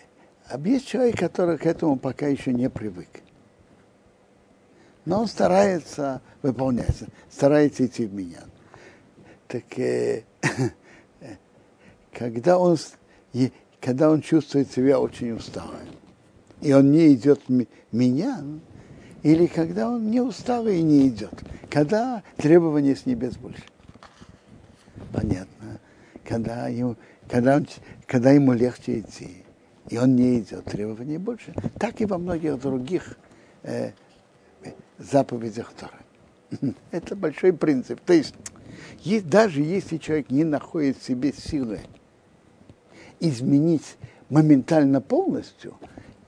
а 0.47 0.59
есть 0.59 0.87
человек, 0.87 1.17
который 1.17 1.57
к 1.57 1.65
этому 1.65 1.97
пока 1.97 2.27
еще 2.27 2.53
не 2.53 2.69
привык. 2.69 3.09
Но 5.05 5.21
он 5.21 5.27
старается 5.27 6.21
выполнять, 6.41 7.03
старается 7.29 7.85
идти 7.85 8.05
в 8.05 8.13
меня. 8.13 8.43
Так 9.47 9.63
э, 9.77 10.23
когда 12.13 12.57
он 12.57 12.77
и 13.33 13.51
когда 13.81 14.09
он 14.09 14.21
чувствует 14.21 14.71
себя 14.71 14.99
очень 14.99 15.31
усталым, 15.31 15.87
и 16.61 16.73
он 16.73 16.91
не 16.91 17.13
идет 17.13 17.41
в 17.47 17.65
меня, 17.91 18.43
или 19.25 19.47
когда 19.47 19.89
он 19.89 20.11
не 20.11 20.21
усталый 20.21 20.77
и 20.77 20.83
не 20.83 21.07
идет, 21.07 21.33
когда 21.71 22.21
требования 22.37 22.95
с 22.95 23.07
небес 23.07 23.35
больше. 23.37 23.63
Понятно. 25.11 25.79
Когда 26.23 26.67
ему, 26.67 26.95
когда, 27.27 27.55
он, 27.55 27.67
когда 28.05 28.29
ему 28.29 28.53
легче 28.53 28.99
идти, 28.99 29.43
и 29.89 29.97
он 29.97 30.15
не 30.15 30.41
идет, 30.41 30.65
требований 30.65 31.17
больше. 31.17 31.55
Так 31.79 32.01
и 32.01 32.05
во 32.05 32.19
многих 32.19 32.59
других 32.59 33.17
э, 33.63 33.93
заповедях 34.99 35.73
Торы. 35.73 36.75
Это 36.91 37.15
большой 37.15 37.51
принцип. 37.51 37.99
То 38.01 38.13
есть, 38.13 38.35
есть, 38.99 39.27
даже 39.27 39.63
если 39.63 39.97
человек 39.97 40.29
не 40.29 40.43
находит 40.43 40.99
в 40.99 41.03
себе 41.03 41.33
силы 41.33 41.79
изменить 43.19 43.97
моментально 44.29 45.01
полностью, 45.01 45.73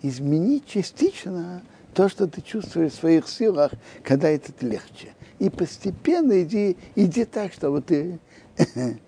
изменить 0.02 0.66
частично 0.66 1.62
то, 1.98 2.08
что 2.10 2.28
ты 2.28 2.42
чувствуешь 2.44 2.92
в 2.92 3.00
своих 3.00 3.28
силах, 3.28 3.72
когда 4.04 4.30
это 4.30 4.54
легче. 4.64 5.16
И 5.40 5.50
постепенно 5.50 6.44
иди, 6.44 6.78
иди 6.94 7.26
так, 7.26 7.52
чтобы 7.52 7.82
ты 7.82 8.20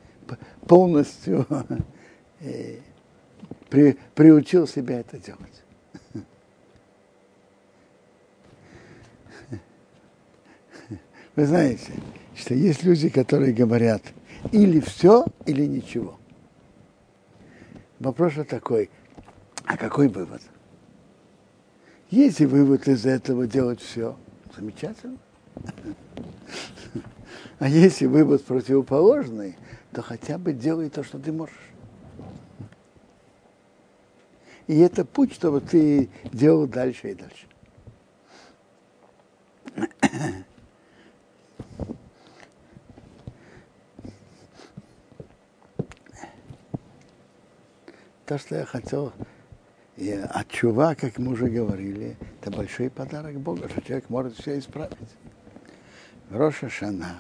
полностью 0.67 1.45
э, 2.39 2.77
при, 3.69 3.95
приучил 4.15 4.65
себя 4.65 5.01
это 5.01 5.19
делать. 5.19 5.63
Вы 11.35 11.45
знаете, 11.45 11.93
что 12.35 12.55
есть 12.55 12.81
люди, 12.81 13.09
которые 13.09 13.53
говорят 13.53 14.01
или 14.51 14.79
все, 14.79 15.27
или 15.45 15.63
ничего. 15.63 16.17
Вопрос 17.99 18.33
такой, 18.49 18.89
а 19.65 19.77
какой 19.77 20.07
вывод? 20.07 20.41
Если 22.09 22.45
вывод 22.45 22.87
из 22.87 23.05
этого 23.05 23.45
делать 23.45 23.81
все, 23.81 24.17
замечательно. 24.55 25.17
А 27.59 27.67
если 27.67 28.05
вывод 28.05 28.43
противоположный, 28.45 29.57
то 29.91 30.01
хотя 30.01 30.37
бы 30.37 30.53
делай 30.53 30.89
то, 30.89 31.03
что 31.03 31.19
ты 31.19 31.31
можешь. 31.31 31.55
И 34.67 34.77
это 34.79 35.03
путь, 35.03 35.33
чтобы 35.33 35.61
ты 35.61 36.09
делал 36.31 36.67
дальше 36.67 37.11
и 37.11 37.15
дальше. 37.15 37.47
то, 48.29 48.37
что 48.37 48.55
я 48.57 48.65
хотел. 48.65 49.11
И 49.99 50.13
от 50.13 50.47
чува, 50.47 50.95
как 50.95 51.17
мы 51.17 51.33
уже 51.33 51.49
говорили, 51.49 52.15
это 52.39 52.51
большой 52.51 52.89
подарок 52.89 53.37
Бога, 53.37 53.67
что 53.67 53.81
человек 53.81 54.09
может 54.09 54.33
все 54.33 54.57
исправить. 54.57 54.95
В 56.29 56.37
Роша 56.37 56.69
Шана 56.69 57.17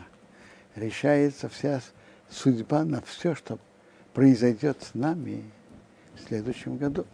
решается 0.75 1.49
вся 1.49 1.81
судьба 2.29 2.85
на 2.85 3.01
все, 3.01 3.35
что 3.35 3.59
произойдет 4.13 4.81
с 4.81 4.93
нами 4.93 5.43
в 6.15 6.25
следующем 6.25 6.77
году. 6.77 7.05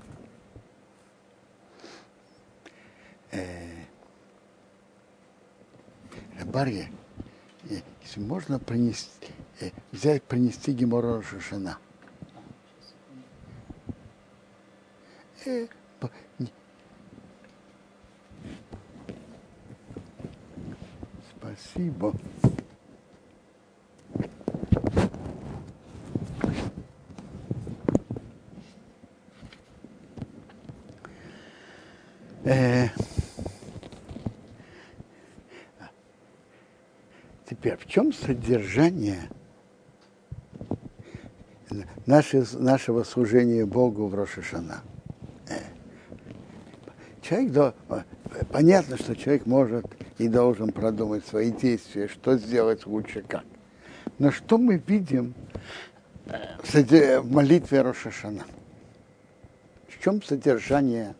Э, 3.31 3.65
Барья, 6.43 6.91
если 8.03 8.19
можно 8.19 8.59
принести, 8.59 9.31
э, 9.61 9.71
взять, 9.91 10.21
принести 10.21 10.73
Геморру 10.73 11.23
Шана– 11.23 11.79
Спасибо. 21.37 22.13
Э, 32.43 32.87
теперь, 37.47 37.77
в 37.77 37.85
чем 37.85 38.13
содержание 38.13 39.29
нашего 42.07 43.03
служения 43.03 43.65
Богу 43.65 44.07
в 44.07 44.15
Рошашана? 44.15 44.81
Человек, 47.25 47.51
да, 47.51 47.73
понятно, 48.51 48.97
что 48.97 49.15
человек 49.15 49.45
может 49.45 49.85
и 50.17 50.27
должен 50.27 50.71
продумать 50.71 51.25
свои 51.25 51.51
действия, 51.51 52.07
что 52.07 52.37
сделать 52.37 52.85
лучше 52.85 53.21
как. 53.21 53.43
Но 54.19 54.31
что 54.31 54.57
мы 54.57 54.77
видим 54.77 55.33
в 56.25 57.31
молитве 57.31 57.81
Рошашана? 57.81 58.45
В 59.87 60.01
чем 60.01 60.21
содержание 60.21 61.15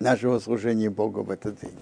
нашего 0.00 0.38
служения 0.38 0.90
Богу 0.90 1.22
в 1.22 1.30
этот 1.30 1.60
день? 1.60 1.78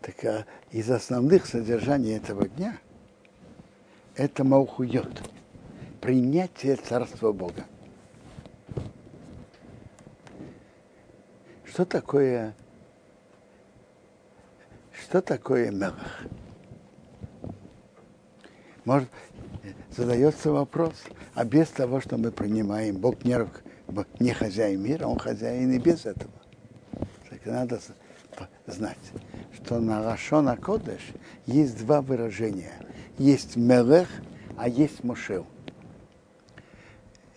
Так 0.00 0.24
а 0.24 0.44
из 0.72 0.90
основных 0.90 1.46
содержаний 1.46 2.16
этого 2.16 2.48
дня 2.48 2.76
это 4.16 4.42
Маухуйот, 4.42 5.22
принятие 6.00 6.76
Царства 6.76 7.32
Бога. 7.32 7.64
Что 11.80 11.86
такое, 11.86 12.54
что 14.92 15.22
такое 15.22 15.70
мелах? 15.70 16.20
Может, 18.84 19.08
задается 19.88 20.52
вопрос, 20.52 20.92
а 21.32 21.46
без 21.46 21.68
того, 21.68 22.02
что 22.02 22.18
мы 22.18 22.32
принимаем, 22.32 22.98
Бог 22.98 23.24
не, 23.24 23.34
не 24.18 24.34
хозяин 24.34 24.82
мира, 24.82 25.06
Он 25.06 25.18
хозяин 25.18 25.72
и 25.72 25.78
без 25.78 26.04
этого. 26.04 26.34
Так 27.30 27.46
надо 27.46 27.80
знать, 28.66 28.98
что 29.54 29.80
на 29.80 30.04
Рашона 30.04 30.58
Кодеш 30.58 31.00
есть 31.46 31.78
два 31.78 32.02
выражения. 32.02 32.74
Есть 33.16 33.56
мелех, 33.56 34.08
а 34.58 34.68
есть 34.68 35.02
мошел. 35.02 35.46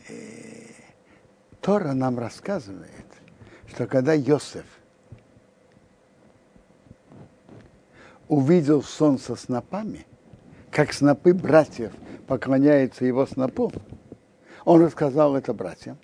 Э, 0.10 0.14
Тора 1.62 1.94
нам 1.94 2.20
рассказывает, 2.20 2.92
что 3.74 3.88
когда 3.88 4.14
Йосеф 4.14 4.66
увидел 8.28 8.84
солнце 8.84 9.36
снопами, 9.36 10.06
как 10.70 10.94
снопы 10.94 11.34
братьев 11.34 11.92
поклоняются 12.28 13.04
его 13.06 13.26
снопу, 13.26 13.72
он 14.64 14.84
рассказал 14.84 15.36
это 15.36 15.54
братьям. 15.54 15.98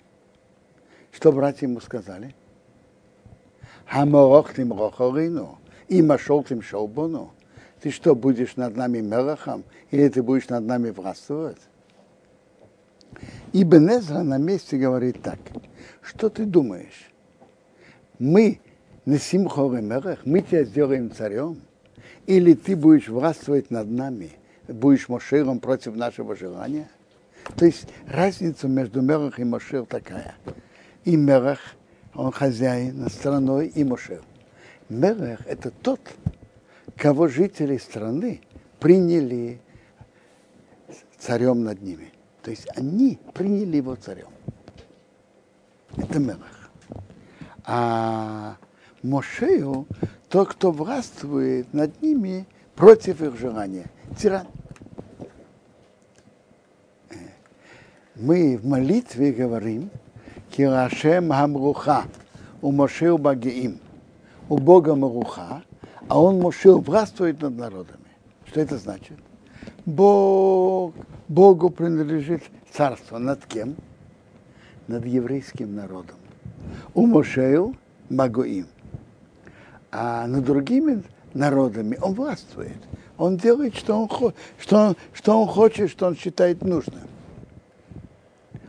Что 1.12 1.30
братья 1.30 1.66
ему 1.66 1.80
сказали? 1.80 2.34
Хаморохтим 3.86 4.72
рохорину, 4.72 5.58
и 5.88 6.02
машолтим 6.02 6.62
шолбону. 6.62 7.32
Ты 7.80 7.90
что, 7.90 8.14
будешь 8.14 8.56
над 8.56 8.76
нами 8.76 8.98
мелахом, 8.98 9.64
или 9.90 10.08
ты 10.08 10.22
будешь 10.22 10.48
над 10.48 10.64
нами 10.64 10.90
властвовать? 10.90 11.60
И 13.52 13.62
Бенезра 13.64 14.22
на 14.22 14.38
месте 14.38 14.76
говорит 14.76 15.22
так. 15.22 15.38
Что 16.02 16.28
ты 16.30 16.44
думаешь? 16.44 17.10
Мы 18.20 18.60
на 19.06 19.18
Симхоры 19.18 19.82
мы 20.24 20.42
тебя 20.42 20.62
сделаем 20.62 21.10
царем, 21.10 21.60
или 22.26 22.54
ты 22.54 22.76
будешь 22.76 23.08
властвовать 23.08 23.70
над 23.70 23.90
нами, 23.90 24.30
будешь 24.68 25.08
Мошером 25.08 25.58
против 25.58 25.96
нашего 25.96 26.36
желания. 26.36 26.88
То 27.56 27.64
есть 27.64 27.88
разница 28.06 28.68
между 28.68 29.00
Мелах 29.00 29.40
и 29.40 29.44
Мошел 29.44 29.86
такая. 29.86 30.34
И 31.04 31.16
Мелах, 31.16 31.58
он 32.14 32.30
хозяин 32.30 33.00
над 33.00 33.12
страной, 33.12 33.68
и 33.68 33.82
Мошел. 33.82 34.20
Мелах– 34.90 35.40
это 35.46 35.70
тот, 35.70 36.00
кого 36.96 37.26
жители 37.26 37.78
страны 37.78 38.42
приняли 38.78 39.60
царем 41.18 41.64
над 41.64 41.80
ними. 41.80 42.12
То 42.42 42.50
есть 42.50 42.66
они 42.76 43.18
приняли 43.32 43.78
его 43.78 43.94
царем. 43.96 44.28
Это 45.96 46.18
Мелах. 46.18 46.59
А 47.64 48.56
Мошею 49.02 49.86
тот, 50.28 50.48
кто 50.48 50.70
властвует 50.70 51.72
над 51.72 52.00
ними 52.02 52.46
против 52.76 53.22
их 53.22 53.36
желания. 53.38 53.90
Тиран. 54.18 54.46
Мы 58.16 58.58
в 58.58 58.66
молитве 58.66 59.32
говорим, 59.32 59.90
Кирашем 60.50 61.30
Хамруха, 61.30 62.04
у 62.60 62.70
Мошеу 62.70 63.16
Багиим, 63.16 63.80
у 64.48 64.58
Бога 64.58 64.94
Маруха, 64.94 65.62
а 66.08 66.20
он 66.20 66.40
Мошеу 66.40 66.80
властвует 66.80 67.40
над 67.40 67.56
народами. 67.56 68.04
Что 68.46 68.60
это 68.60 68.78
значит? 68.78 69.16
Бог, 69.86 70.92
Богу 71.28 71.70
принадлежит 71.70 72.42
царство. 72.72 73.18
Над 73.18 73.44
кем? 73.46 73.76
Над 74.88 75.06
еврейским 75.06 75.74
народом. 75.74 76.16
У 76.94 77.06
Мошею 77.06 77.76
Магоим. 78.08 78.66
А 79.92 80.26
над 80.26 80.44
другими 80.44 81.02
народами 81.34 81.98
он 82.00 82.14
властвует. 82.14 82.78
Он 83.16 83.36
делает, 83.36 83.76
что 83.76 84.02
он, 84.02 84.34
что 84.58 84.96
что 85.12 85.40
он 85.40 85.48
хочет, 85.48 85.90
что 85.90 86.06
он 86.06 86.16
считает 86.16 86.62
нужным. 86.62 87.02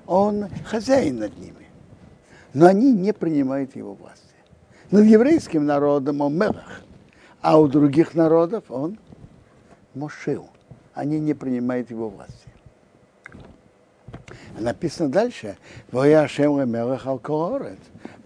Он 0.05 0.47
хозяин 0.65 1.19
над 1.19 1.37
ними. 1.37 1.67
Но 2.53 2.65
они 2.65 2.91
не 2.91 3.13
принимают 3.13 3.75
его 3.75 3.93
власти. 3.93 4.25
Над 4.91 5.05
еврейским 5.05 5.65
народом 5.65 6.19
он 6.19 6.37
мелах, 6.37 6.81
а 7.41 7.59
у 7.59 7.67
других 7.67 8.13
народов 8.13 8.65
он 8.69 8.97
мошил. 9.95 10.49
Они 10.93 11.19
не 11.19 11.33
принимают 11.33 11.89
его 11.91 12.09
власти. 12.09 12.50
Написано 14.59 15.09
дальше, 15.09 15.57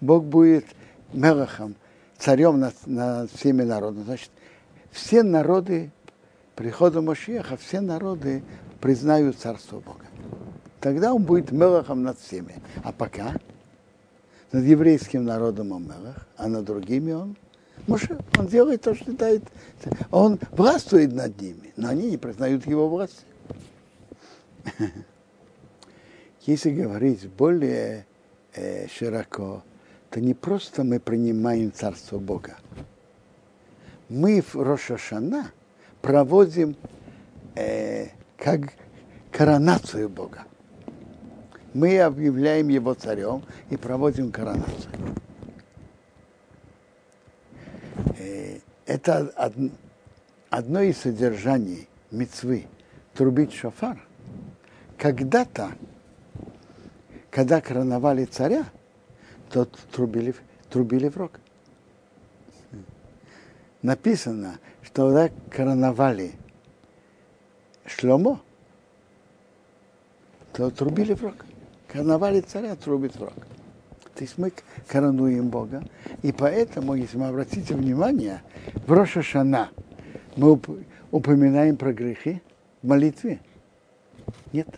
Бог 0.02 0.24
будет 0.24 0.66
мелахом, 1.14 1.76
царем 2.18 2.60
над, 2.60 2.76
над 2.86 3.32
всеми 3.32 3.64
народами. 3.64 4.04
Значит, 4.04 4.30
все 4.92 5.24
народы 5.24 5.92
прихода 6.56 7.02
Машеха, 7.02 7.58
все 7.58 7.82
народы 7.82 8.44
признают 8.82 9.38
царство 9.38 9.80
Бога. 9.80 10.06
Тогда 10.80 11.14
он 11.14 11.24
будет 11.24 11.52
мелахом 11.52 12.04
над 12.04 12.20
всеми. 12.20 12.56
А 12.84 12.92
пока 12.92 13.36
над 14.52 14.64
еврейским 14.64 15.24
народом 15.26 15.72
он 15.72 15.84
мелах, 15.84 16.28
а 16.38 16.48
над 16.48 16.66
другими 16.66 17.12
он 17.12 17.36
Моше, 17.88 18.18
он 18.38 18.48
делает 18.48 18.82
то, 18.82 18.96
что 18.96 19.06
считает. 19.12 19.44
Он 20.12 20.40
властвует 20.52 21.14
над 21.14 21.40
ними, 21.40 21.74
но 21.76 21.90
они 21.90 22.10
не 22.12 22.18
признают 22.18 22.66
его 22.66 22.88
власть. 22.90 23.26
Если 26.46 26.70
говорить 26.70 27.28
более 27.28 28.06
э, 28.54 28.88
широко, 28.88 29.64
то 30.12 30.22
не 30.22 30.36
просто 30.36 30.84
мы 30.84 31.00
принимаем 31.00 31.74
Царство 31.74 32.20
Бога. 32.20 32.58
Мы 34.10 34.42
в 34.42 34.54
Рошашана 34.56 35.52
проводим 36.04 36.76
э, 37.56 38.10
как 38.38 38.74
коронацию 39.32 40.08
Бога. 40.08 40.44
Мы 41.74 42.00
объявляем 42.00 42.68
его 42.68 42.94
царем 42.94 43.44
и 43.72 43.76
проводим 43.76 44.32
коронацию. 44.32 44.94
Э, 48.20 48.60
это 48.86 49.34
одно 50.52 50.82
из 50.82 51.00
содержаний 51.00 51.88
мецвы 52.12 52.68
трубить 53.16 53.52
шофар. 53.52 54.00
Когда-то, 54.96 55.72
когда 57.36 57.60
короновали 57.60 58.24
царя, 58.24 58.64
то 59.50 59.66
трубили, 59.92 60.34
трубили 60.70 61.10
в 61.10 61.18
рог. 61.18 61.42
Написано, 63.82 64.58
что 64.82 65.10
когда 65.10 65.30
короновали 65.52 66.32
Шломо, 67.86 68.40
то 70.54 70.72
трубили 70.72 71.14
в 71.14 71.24
рог. 71.24 71.46
Короновали 71.90 72.40
царя, 72.40 72.74
трубит 72.78 73.18
в 73.18 73.22
рог. 73.22 73.36
То 74.14 74.24
есть 74.24 74.38
мы 74.38 74.54
коронуем 74.88 75.50
Бога. 75.50 75.84
И 76.24 76.32
поэтому, 76.32 76.96
если 76.96 77.18
мы 77.18 77.28
обратите 77.28 77.76
внимание, 77.76 78.44
в 78.88 78.94
Роша 78.94 79.70
мы 80.38 80.58
упоминаем 81.12 81.76
про 81.76 81.92
грехи 81.92 82.42
в 82.82 82.88
молитве. 82.88 83.42
Нет. 84.54 84.70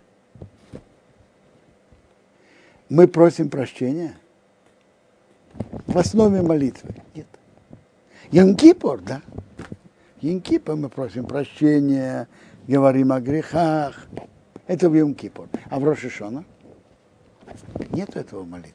Мы 2.89 3.08
просим 3.08 3.50
прощения– 3.50 4.15
в 5.88 5.97
основе 5.97 6.41
молитвы. 6.41 6.95
Нет. 7.15 7.28
Янкипор, 8.32 9.02
да. 9.02 9.21
Янкипор 10.21 10.76
мы 10.76 10.89
просим 10.89 11.26
прощения, 11.26 12.28
говорим 12.67 13.12
о 13.12 13.19
грехах. 13.19 14.08
Это 14.67 14.89
в 14.89 14.95
Янкипор. 14.95 15.47
А 15.69 15.80
в 15.80 15.86
Рошишона 15.86 16.43
нет 17.91 18.15
этого 18.15 18.41
в 18.41 18.50
молитве. 18.50 18.73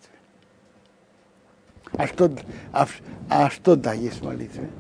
А 1.93 2.07
что, 2.07 2.31
а, 2.73 2.87
а 3.29 3.51
что 3.51 3.77
да 3.77 3.93
есть 3.93 4.21
в 4.21 4.25
молитве? 4.25 4.71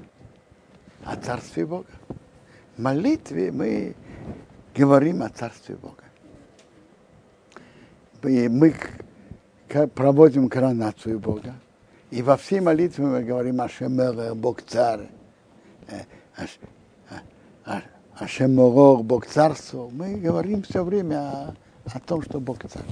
О 1.04 1.16
Царстве 1.16 1.66
Бога. 1.66 1.86
В 2.76 2.80
молитве 2.80 3.52
мы 3.52 3.94
говорим 4.74 5.22
о 5.22 5.28
Царстве 5.28 5.74
Бога. 5.76 6.04
Мы 8.22 8.74
проводим 9.94 10.48
коронацию 10.48 11.18
Бога. 11.18 11.54
И 12.10 12.22
во 12.22 12.36
всей 12.36 12.60
молитве 12.60 13.04
мы 13.04 13.22
говорим 13.22 13.60
Ашемер, 13.60 14.34
Бог 14.34 14.62
царь, 14.62 15.08
э, 15.88 16.04
Ашеморор, 18.14 19.02
Бог 19.02 19.26
царство. 19.26 19.88
Мы 19.90 20.16
говорим 20.16 20.62
все 20.62 20.84
время 20.84 21.16
о, 21.16 21.54
о 21.86 22.00
том, 22.00 22.22
что 22.22 22.40
Бог 22.40 22.58
царь. 22.68 22.82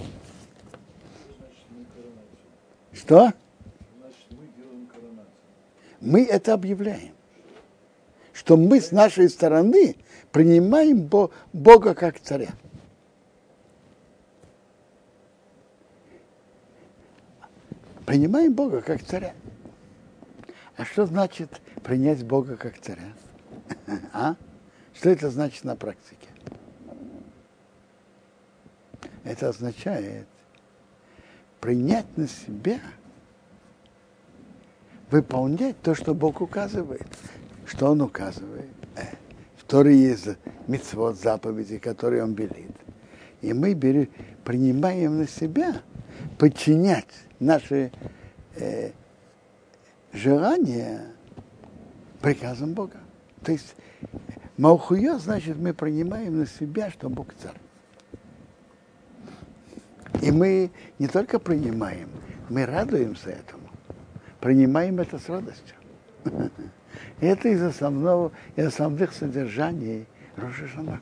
Что? 2.92 3.32
Мы 6.00 6.24
это 6.24 6.54
объявляем. 6.54 7.12
Что 8.32 8.56
мы 8.56 8.80
с 8.80 8.90
нашей 8.90 9.28
стороны 9.28 9.96
принимаем 10.32 11.08
Бога 11.52 11.94
как 11.94 12.18
царя. 12.20 12.50
Принимаем 18.10 18.52
Бога 18.52 18.82
как 18.82 19.04
царя. 19.04 19.34
А 20.76 20.84
что 20.84 21.06
значит 21.06 21.60
принять 21.84 22.24
Бога 22.24 22.56
как 22.56 22.76
царя? 22.80 23.12
А? 24.12 24.34
Что 24.92 25.10
это 25.10 25.30
значит 25.30 25.62
на 25.62 25.76
практике? 25.76 26.26
Это 29.22 29.50
означает 29.50 30.26
принять 31.60 32.16
на 32.16 32.26
себя, 32.26 32.80
выполнять 35.12 35.80
то, 35.80 35.94
что 35.94 36.12
Бог 36.12 36.40
указывает. 36.40 37.06
Что 37.64 37.92
Он 37.92 38.00
указывает? 38.00 38.70
Э, 38.96 39.14
в 39.56 39.62
Торе 39.64 39.96
есть 39.96 40.26
митцвот, 40.66 41.16
заповеди, 41.16 41.78
которые 41.78 42.24
Он 42.24 42.34
велит. 42.34 42.74
И 43.40 43.52
мы 43.52 43.74
берем, 43.74 44.08
принимаем 44.42 45.18
на 45.18 45.28
себя 45.28 45.82
подчинять 46.38 47.29
наши 47.40 47.90
э, 48.56 48.92
желания 50.12 51.06
приказам 52.20 52.74
Бога. 52.74 52.98
То 53.42 53.52
есть 53.52 53.74
Маухуя, 54.56 55.18
значит, 55.18 55.56
мы 55.56 55.72
принимаем 55.72 56.38
на 56.38 56.46
себя, 56.46 56.90
что 56.90 57.08
Бог 57.08 57.34
царь. 57.34 57.56
И 60.20 60.30
мы 60.30 60.70
не 60.98 61.08
только 61.08 61.38
принимаем, 61.38 62.10
мы 62.50 62.66
радуемся 62.66 63.30
этому. 63.30 63.70
Принимаем 64.40 65.00
это 65.00 65.18
с 65.18 65.28
радостью. 65.28 65.76
Это 67.20 67.48
из 67.48 67.62
основного, 67.62 68.32
из 68.56 68.66
основных 68.66 69.12
содержаний 69.12 70.06
Рошашана. 70.36 71.00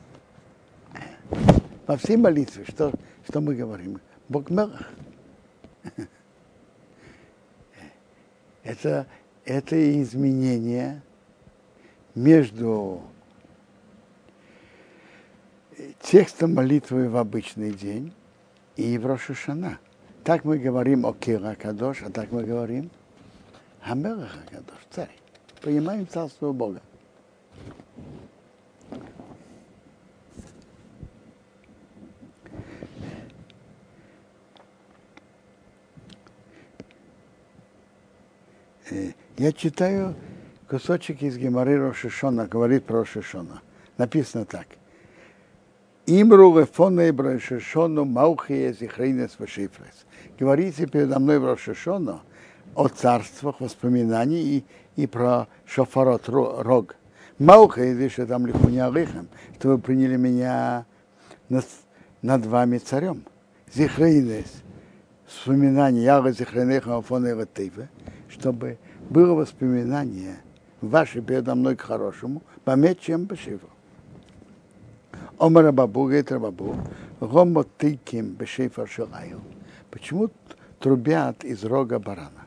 Во 1.86 1.96
всей 1.96 2.16
молитве, 2.16 2.64
что, 2.68 2.92
что 3.26 3.40
мы 3.40 3.54
говорим? 3.54 4.00
Бог 4.28 4.50
Мелах 4.50 4.90
это, 8.68 9.06
это 9.46 10.02
изменение 10.02 11.00
между 12.14 13.00
текстом 16.02 16.54
молитвы 16.54 17.08
в 17.08 17.16
обычный 17.16 17.72
день 17.72 18.12
и 18.76 18.98
в 18.98 19.06
Рошишана. 19.06 19.78
Так 20.22 20.44
мы 20.44 20.58
говорим 20.58 21.06
о 21.06 21.14
Кира 21.14 21.54
Кадош, 21.54 22.02
а 22.02 22.10
так 22.10 22.30
мы 22.30 22.44
говорим 22.44 22.90
Хамелах 23.80 24.36
Кадош, 24.50 24.80
царь. 24.90 25.16
Понимаем 25.62 26.06
царство 26.06 26.52
Бога. 26.52 26.82
Я 39.38 39.52
читаю 39.52 40.16
кусочек 40.68 41.22
из 41.22 41.36
Гемары 41.36 41.78
Рошишона, 41.78 42.46
говорит 42.46 42.84
про 42.84 43.00
Рошишона. 43.00 43.62
Написано 43.96 44.44
так. 44.44 44.66
Имру 46.06 46.58
лефона 46.58 47.08
и 47.08 47.12
Рошишону 47.12 48.04
маухия 48.04 48.72
зихрейнес 48.72 49.36
вешифрес. 49.38 50.06
Говорите 50.38 50.86
передо 50.86 51.20
мной 51.20 51.38
в 51.38 51.44
Рошишону 51.44 52.20
о 52.74 52.88
царствах, 52.88 53.60
воспоминаний 53.60 54.42
и, 54.42 54.64
и 54.96 55.06
про 55.06 55.46
шофарот, 55.66 56.28
рог. 56.28 56.96
Мауха, 57.38 57.84
и 57.84 58.08
что 58.08 58.26
там 58.26 58.46
лихуня 58.46 58.86
алихам, 58.86 59.28
что 59.58 59.68
вы 59.68 59.78
приняли 59.78 60.16
меня 60.16 60.84
над, 61.48 61.64
над 62.22 62.44
вами 62.46 62.78
царем. 62.78 63.22
Зихрейнес, 63.72 64.64
вспоминание, 65.26 66.02
яга 66.04 66.32
зихрейнеха 66.32 66.96
афона 66.96 67.28
и 67.28 67.72
чтобы 68.28 68.78
было 69.10 69.34
воспоминание 69.34 70.36
ваше 70.80 71.20
передо 71.20 71.54
мной 71.54 71.76
к 71.76 71.80
хорошему, 71.80 72.42
пометь 72.64 73.00
чем 73.00 73.24
бешифу. 73.24 73.68
Омар 75.38 75.64
Рабабу, 75.64 76.04
говорит 76.04 76.32
Рабабу, 76.32 76.76
гомотыким 77.20 78.34
бешифар 78.34 78.88
шалаю. 78.88 79.40
Почему 79.90 80.30
трубят 80.78 81.44
из 81.44 81.64
рога 81.64 81.98
барана? 81.98 82.46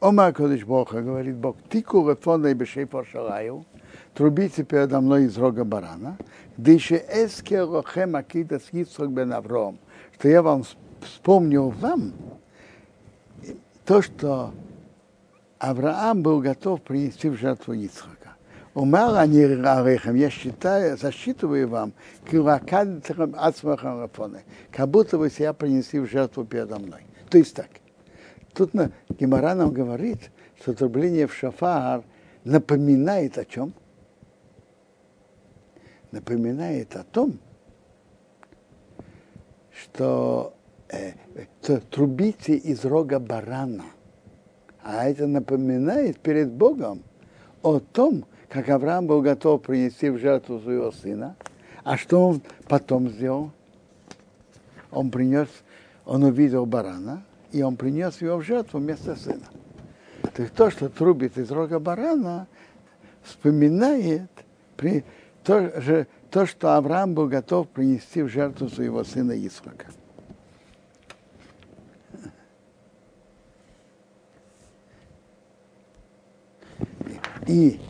Ома 0.00 0.32
Кодыш 0.32 0.64
Бога, 0.64 1.02
говорит 1.02 1.36
Бог, 1.36 1.56
тику 1.68 2.08
рефона 2.08 2.48
и 2.48 2.54
бешифар 2.54 3.06
шалаю, 3.06 3.66
трубите 4.14 4.64
передо 4.64 5.00
мной 5.00 5.24
из 5.24 5.36
рога 5.36 5.64
барана, 5.64 6.16
дыше 6.56 6.96
эске 6.96 7.62
рохем 7.62 8.16
акида 8.16 8.60
с 8.60 8.72
Yitzхак 8.72 9.10
бен 9.10 9.32
Авром, 9.32 9.78
что 10.14 10.28
я 10.28 10.42
вам 10.42 10.64
вспомнил 11.02 11.70
вам 11.70 12.12
то, 13.84 14.00
что 14.00 14.52
Авраам 15.60 16.22
был 16.22 16.40
готов 16.40 16.80
принести 16.80 17.28
в 17.28 17.36
жертву 17.36 17.74
Ицхака. 17.74 18.30
Умар 18.72 19.14
они 19.18 19.42
арехам, 19.42 20.14
я 20.14 20.30
считаю, 20.30 20.96
засчитываю 20.96 21.68
вам, 21.68 21.92
как 24.70 24.88
будто 24.88 25.18
вы 25.18 25.28
себя 25.28 25.52
принесли 25.52 26.00
в 26.00 26.06
жертву 26.06 26.46
передо 26.46 26.78
мной. 26.78 27.02
То 27.28 27.36
есть 27.36 27.54
так. 27.54 27.68
Тут 28.54 28.72
на, 28.72 28.90
Гемора 29.10 29.54
нам 29.54 29.70
говорит, 29.70 30.30
что 30.62 30.72
трубление 30.72 31.26
в 31.26 31.34
шафар 31.34 32.04
напоминает 32.44 33.36
о 33.36 33.44
чем? 33.44 33.74
Напоминает 36.10 36.96
о 36.96 37.04
том, 37.04 37.38
что 39.70 40.54
э, 40.88 41.12
трубите 41.90 42.54
из 42.54 42.82
рога 42.86 43.18
барана– 43.18 43.84
а 44.82 45.08
это 45.08 45.26
напоминает 45.26 46.18
перед 46.20 46.50
Богом 46.50 47.02
о 47.62 47.80
том, 47.80 48.24
как 48.48 48.68
Авраам 48.68 49.06
был 49.06 49.20
готов 49.20 49.62
принести 49.62 50.10
в 50.10 50.18
жертву 50.18 50.60
своего 50.60 50.90
сына. 50.92 51.36
А 51.84 51.96
что 51.96 52.26
он 52.26 52.42
потом 52.68 53.08
сделал? 53.08 53.52
Он 54.90 55.10
принес, 55.10 55.48
он 56.04 56.24
увидел 56.24 56.66
барана, 56.66 57.22
и 57.52 57.62
он 57.62 57.76
принес 57.76 58.20
его 58.20 58.38
в 58.38 58.42
жертву 58.42 58.80
вместо 58.80 59.14
сына. 59.16 59.46
То 60.34 60.42
есть 60.42 60.54
то, 60.54 60.70
что 60.70 60.88
трубит 60.88 61.38
из 61.38 61.50
рога 61.50 61.78
барана, 61.78 62.46
вспоминает 63.22 64.30
при, 64.76 65.04
то, 65.44 65.80
же, 65.80 66.06
то, 66.30 66.46
что 66.46 66.76
Авраам 66.76 67.14
был 67.14 67.28
готов 67.28 67.68
принести 67.68 68.22
в 68.22 68.28
жертву 68.28 68.68
своего 68.68 69.04
сына 69.04 69.32
Исхака. 69.46 69.86
И 77.50 77.80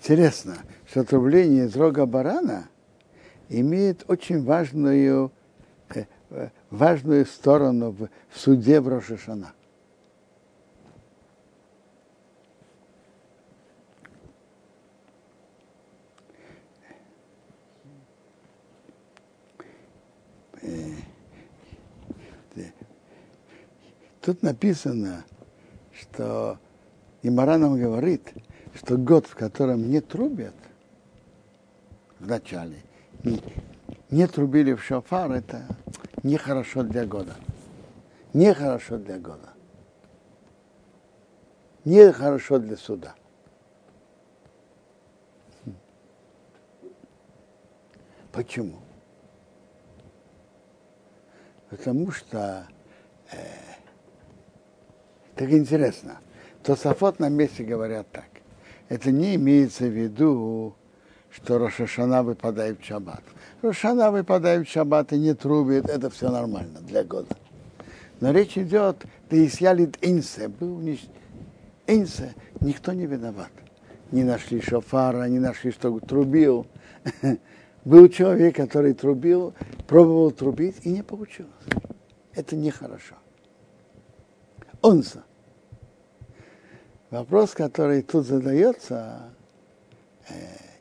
интересно, 0.00 0.56
что 0.90 1.02
отрубление 1.02 1.66
из 1.66 1.76
рога 1.76 2.04
барана 2.04 2.68
имеет 3.48 4.04
очень 4.10 4.42
важную, 4.42 5.30
э, 5.94 6.06
э, 6.30 6.48
важную 6.70 7.24
сторону 7.24 7.92
в, 7.92 8.08
в 8.28 8.40
суде 8.40 8.80
в 8.80 8.88
Рошашана. 8.88 9.52
Э, 20.60 20.90
тут 24.20 24.42
написано, 24.42 25.24
что 25.92 26.58
Имара 27.22 27.58
нам 27.58 27.78
говорит, 27.78 28.32
что 28.74 28.96
год, 28.96 29.26
в 29.26 29.34
котором 29.34 29.88
не 29.88 30.00
трубят 30.00 30.54
в 32.18 32.26
начале, 32.26 32.82
не, 33.22 33.40
не 34.10 34.26
трубили 34.26 34.74
в 34.74 34.82
шофар, 34.82 35.30
это 35.32 35.64
нехорошо 36.22 36.82
для 36.82 37.06
года. 37.06 37.34
Нехорошо 38.32 38.98
для 38.98 39.18
года. 39.18 39.50
Нехорошо 41.84 42.58
для 42.58 42.76
суда. 42.76 43.14
Почему? 48.32 48.80
Потому 51.70 52.10
что 52.10 52.66
э, 53.30 53.36
так 55.36 55.52
интересно. 55.52 56.18
То 56.64 56.74
Сафот 56.74 57.20
на 57.20 57.28
месте 57.28 57.62
говорят 57.62 58.10
так 58.10 58.33
это 58.94 59.10
не 59.10 59.34
имеется 59.34 59.86
в 59.86 59.90
виду, 59.90 60.76
что 61.28 61.58
Рошашана 61.58 62.22
выпадает 62.22 62.80
в 62.80 62.84
шаббат. 62.84 63.24
Рошашана 63.60 64.12
выпадает 64.12 64.68
в 64.68 64.70
шаббат 64.70 65.12
и 65.12 65.18
не 65.18 65.34
трубит, 65.34 65.88
это 65.88 66.10
все 66.10 66.30
нормально 66.30 66.78
для 66.80 67.02
года. 67.02 67.36
Но 68.20 68.30
речь 68.30 68.56
идет, 68.56 69.04
да 69.28 69.44
исялит 69.44 69.98
инсе, 70.00 70.46
был 70.46 70.80
инсе, 71.88 72.34
никто 72.60 72.92
не 72.92 73.06
виноват. 73.06 73.50
Не 74.12 74.22
нашли 74.22 74.60
шофара, 74.60 75.24
не 75.24 75.40
нашли, 75.40 75.72
что 75.72 75.98
трубил. 75.98 76.68
Был 77.84 78.08
человек, 78.08 78.54
который 78.54 78.94
трубил, 78.94 79.54
пробовал 79.88 80.30
трубить 80.30 80.76
и 80.84 80.90
не 80.90 81.02
получилось. 81.02 81.50
Это 82.32 82.54
нехорошо. 82.54 83.16
Онса. 84.82 85.24
Вопрос, 87.14 87.52
который 87.52 88.02
тут 88.02 88.26
задается, 88.26 89.30
э, 90.28 90.34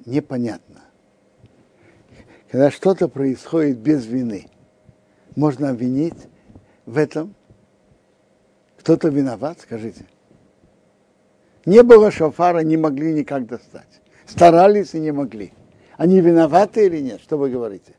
непонятно. 0.04 0.82
Когда 2.50 2.72
что-то 2.72 3.08
происходит 3.08 3.78
без 3.78 4.08
вины, 4.08 4.50
можно 5.36 5.70
обвинить 5.70 6.18
в 6.88 6.98
этом? 6.98 7.36
Кто-то 8.80 9.10
виноват, 9.10 9.60
скажите. 9.62 10.08
Не 11.68 11.84
было 11.84 12.10
шофара, 12.10 12.62
не 12.62 12.78
могли 12.78 13.14
никак 13.14 13.46
достать. 13.46 14.02
Старались 14.26 14.96
и 14.96 15.00
не 15.00 15.12
могли. 15.12 15.54
Они 15.98 16.20
виноваты 16.20 16.88
или 16.88 17.00
нет? 17.00 17.22
Что 17.22 17.38
вы 17.38 17.52
говорите? 17.52 17.94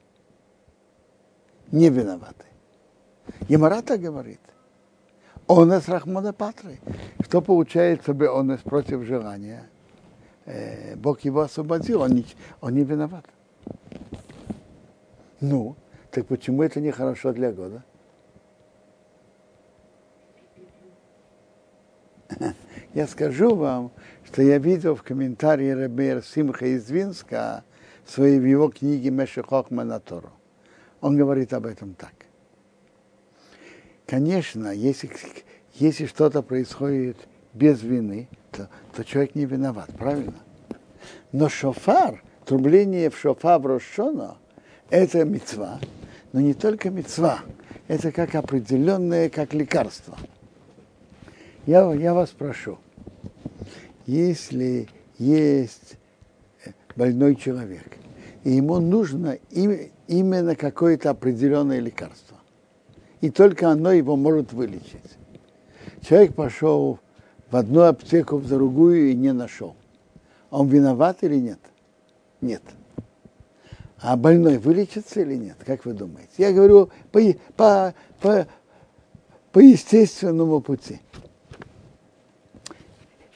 Не 1.70 1.88
виноваты. 1.88 2.46
Емарата 3.48 3.96
говорит– 3.96 4.40
онес 5.48 5.88
Рахмона 5.88 6.32
Патры. 6.32 6.78
Что 7.20 7.40
получается 7.40 8.14
бы 8.14 8.28
онес 8.28 8.60
против 8.60 9.02
желания? 9.04 9.68
Э, 10.46 10.96
Бог 10.96 11.20
его 11.20 11.40
освободил, 11.40 12.02
он 12.02 12.10
не, 12.12 12.26
он 12.60 12.74
не 12.74 12.84
виноват. 12.84 13.24
Ну, 15.40 15.76
так 16.10 16.26
почему 16.26 16.62
это 16.62 16.80
нехорошо 16.80 17.32
для 17.32 17.52
года? 17.52 17.84
Я 22.94 23.06
скажу 23.06 23.54
вам, 23.54 23.92
что 24.24 24.42
я 24.42 24.58
видел 24.58 24.94
в 24.94 25.02
комментарии 25.02 25.70
Рабер 25.70 26.22
Симха 26.22 26.66
из 26.66 26.88
Винска 26.90 27.64
в 28.06 28.22
его 28.22 28.68
книге 28.68 29.10
Мешехохма 29.10 29.84
на 29.84 29.98
Тору. 30.00 30.30
Он 31.00 31.16
говорит 31.16 31.52
об 31.52 31.66
этом 31.66 31.94
так. 31.94 32.23
Конечно, 34.06 34.68
если, 34.68 35.10
если 35.74 36.06
что-то 36.06 36.42
происходит 36.42 37.16
без 37.52 37.82
вины, 37.82 38.28
то, 38.50 38.68
то 38.94 39.04
человек 39.04 39.34
не 39.34 39.46
виноват, 39.46 39.90
правильно? 39.96 40.34
Но 41.32 41.48
шофар, 41.48 42.22
трубление 42.44 43.10
в 43.10 43.18
шофар 43.18 43.60
в 43.60 43.66
Рошона, 43.66 44.36
это 44.90 45.24
мецва, 45.24 45.80
но 46.32 46.40
не 46.40 46.54
только 46.54 46.90
мецва. 46.90 47.40
это 47.88 48.12
как 48.12 48.34
определенное, 48.34 49.28
как 49.28 49.54
лекарство. 49.54 50.16
Я, 51.66 51.92
я 51.94 52.14
вас 52.14 52.30
прошу, 52.30 52.78
если 54.06 54.88
есть 55.18 55.96
больной 56.94 57.36
человек, 57.36 57.96
и 58.44 58.50
ему 58.50 58.78
нужно 58.80 59.38
именно 59.50 60.54
какое-то 60.56 61.10
определенное 61.10 61.80
лекарство, 61.80 62.33
и 63.24 63.30
только 63.30 63.70
оно 63.70 63.90
его 63.90 64.16
может 64.16 64.52
вылечить. 64.52 65.16
Человек 66.02 66.34
пошел 66.34 66.98
в 67.50 67.56
одну 67.56 67.80
аптеку, 67.80 68.36
в 68.36 68.46
другую 68.46 69.12
и 69.12 69.14
не 69.14 69.32
нашел. 69.32 69.76
Он 70.50 70.68
виноват 70.68 71.22
или 71.22 71.36
нет? 71.36 71.58
Нет. 72.42 72.60
А 73.98 74.18
больной 74.18 74.58
вылечится 74.58 75.22
или 75.22 75.36
нет? 75.36 75.56
Как 75.64 75.86
вы 75.86 75.94
думаете? 75.94 76.32
Я 76.36 76.52
говорю 76.52 76.90
по, 77.12 77.20
по, 77.56 77.94
по, 78.20 78.46
по 79.52 79.58
естественному 79.58 80.60
пути. 80.60 81.00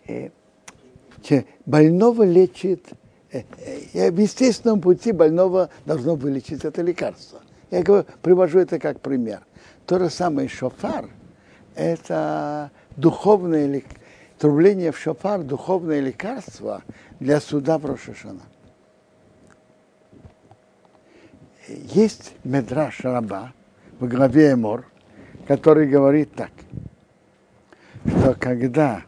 Э, 0.07 0.29
больного 1.65 2.25
лечит, 2.25 2.85
э, 3.33 3.41
э, 3.95 4.11
в 4.11 4.21
естественном 4.21 4.83
пути 4.83 5.13
больного 5.13 5.71
должно 5.87 6.15
вылечить 6.15 6.67
это 6.67 6.83
лекарство. 6.83 7.41
Я 7.71 7.83
говорю, 7.83 8.05
привожу 8.21 8.59
это 8.59 8.79
как 8.79 9.01
пример. 9.01 9.48
То 9.89 9.99
же 9.99 10.11
самое 10.11 10.49
шофар, 10.49 11.09
это 11.75 12.71
духовное 12.99 13.83
трубление 14.39 14.93
в 14.93 14.99
шофар, 14.99 15.43
духовное 15.43 16.01
лекарство 16.01 16.83
для 17.21 17.41
суда 17.41 17.79
в 17.79 17.87
Рошашана. 17.87 18.43
Есть 21.69 22.35
Медраш 22.45 23.01
Раба 23.01 23.55
в 23.99 24.07
главе 24.07 24.53
Эмор, 24.53 24.85
который 25.47 25.89
говорит 25.89 26.35
так, 26.35 26.51
что 28.07 28.35
когда 28.35 29.05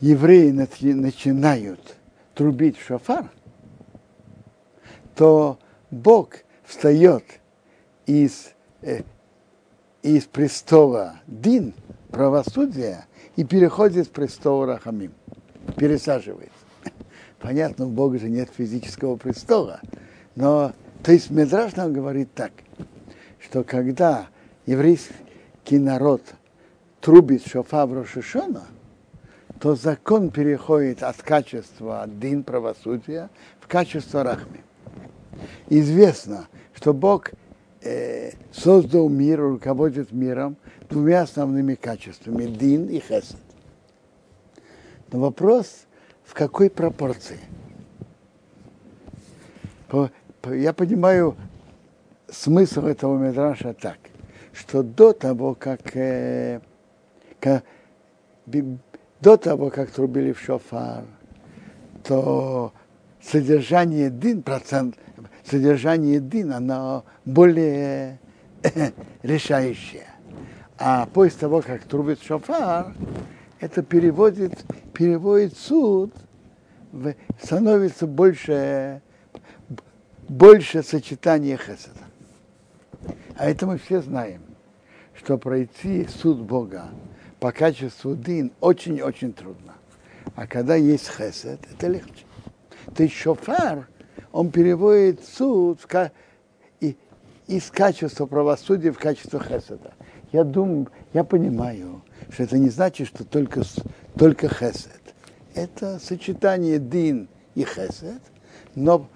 евреи 0.00 0.50
начинают 0.50 1.96
трубить 2.34 2.76
в 2.76 2.84
шофар, 2.84 3.30
то 5.14 5.58
Бог 5.90 6.44
встает 6.64 7.24
из, 8.06 8.50
э, 8.82 9.02
из 10.02 10.24
престола 10.24 11.20
Дин, 11.26 11.74
правосудия, 12.10 13.06
и 13.36 13.44
переходит 13.44 14.06
в 14.06 14.10
престол 14.10 14.64
Рахамим, 14.66 15.12
пересаживается. 15.76 16.52
Понятно, 17.40 17.86
у 17.86 17.90
Бога 17.90 18.18
же 18.18 18.28
нет 18.28 18.50
физического 18.56 19.16
престола. 19.16 19.80
Но, 20.34 20.72
то 21.02 21.12
есть 21.12 21.30
Медраж 21.30 21.76
нам 21.76 21.92
говорит 21.92 22.32
так, 22.34 22.52
что 23.40 23.64
когда 23.64 24.28
еврейский 24.66 25.78
народ 25.78 26.22
трубит 27.00 27.46
шофа 27.46 27.86
в 27.86 27.92
Рошишона, 27.92 28.64
то 29.60 29.74
закон 29.74 30.30
переходит 30.30 31.02
от 31.02 31.22
качества 31.22 32.04
дин 32.06 32.44
правосудия 32.44 33.30
в 33.60 33.68
качество 33.68 34.22
рахми. 34.22 34.60
Известно, 35.68 36.48
что 36.74 36.92
Бог 36.92 37.30
э, 37.82 38.32
создал 38.52 39.08
мир, 39.08 39.40
руководит 39.40 40.12
миром 40.12 40.56
двумя 40.88 41.22
основными 41.22 41.74
качествами– 41.74 42.44
дин 42.46 42.88
и 42.88 42.98
хесед. 43.00 43.36
Но 45.12 45.20
вопрос, 45.20 45.86
в 46.24 46.34
какой 46.34 46.70
пропорции. 46.70 47.38
Я 50.50 50.72
понимаю 50.72 51.36
смысл 52.28 52.86
этого 52.86 53.16
медраша 53.16 53.74
так, 53.74 53.98
что 54.52 54.82
до 54.82 55.12
того, 55.12 55.54
как, 55.54 55.96
э, 55.96 56.60
как 57.40 57.64
до 59.20 59.36
того, 59.36 59.70
как 59.70 59.90
трубили 59.90 60.32
в 60.32 60.40
шофар, 60.40 61.04
то 62.02 62.72
содержание 63.22 64.10
дин, 64.10 64.42
процент, 64.42 64.96
содержание 65.44 66.20
дин, 66.20 66.52
оно 66.52 67.04
более 67.24 68.18
решающее. 69.22 70.06
А 70.78 71.06
после 71.06 71.40
того, 71.40 71.62
как 71.62 71.84
трубит 71.84 72.22
шофар, 72.22 72.94
это 73.60 73.82
переводит, 73.82 74.64
переводит 74.92 75.56
суд, 75.56 76.12
становится 77.42 78.06
больше, 78.06 79.00
больше 80.28 80.82
сочетания 80.82 81.56
хесада. 81.56 82.00
А 83.36 83.48
это 83.48 83.66
мы 83.66 83.78
все 83.78 84.00
знаем, 84.00 84.42
что 85.14 85.38
пройти 85.38 86.06
суд 86.06 86.38
Бога 86.38 86.88
по 87.40 87.52
качеству 87.52 88.16
дин 88.16 88.52
очень-очень 88.60 89.32
трудно. 89.32 89.74
А 90.34 90.46
когда 90.46 90.76
есть 90.76 91.08
хесед, 91.08 91.60
это 91.72 91.88
легче. 91.88 92.24
То 92.94 93.02
есть 93.02 93.14
шофар, 93.14 93.88
он 94.34 94.50
переводит 94.50 95.24
суд 95.24 95.78
и, 96.80 96.96
из 97.46 97.70
качества 97.70 98.26
правосудия 98.26 98.90
в 98.90 98.98
качество 98.98 99.38
хеседа. 99.38 99.94
Я 100.32 100.42
думаю, 100.42 100.88
я 101.12 101.22
понимаю, 101.22 102.02
что 102.30 102.42
это 102.42 102.58
не 102.58 102.68
значит, 102.68 103.06
что 103.06 103.24
только, 103.24 103.62
только 104.18 104.48
хесед. 104.48 105.00
Это 105.54 106.00
сочетание 106.00 106.80
дин 106.80 107.28
и 107.54 107.62
хесед, 107.62 108.20
но 108.74 109.06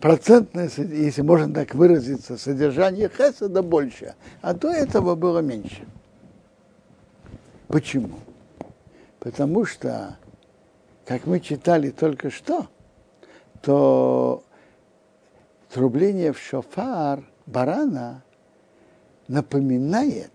процентное, 0.00 0.68
если 0.76 1.22
можно 1.22 1.54
так 1.54 1.74
выразиться, 1.74 2.36
содержание 2.36 3.08
хеседа 3.08 3.62
больше, 3.62 4.16
а 4.42 4.52
до 4.52 4.70
этого 4.70 5.14
было 5.14 5.38
меньше. 5.38 5.86
Почему? 7.68 8.18
Потому 9.18 9.64
что, 9.64 10.18
как 11.06 11.24
мы 11.24 11.40
читали 11.40 11.88
только 11.88 12.30
что, 12.30 12.66
то 13.62 14.44
трубление 15.70 16.32
в 16.32 16.38
шофар 16.38 17.22
барана 17.46 18.22
напоминает 19.26 20.32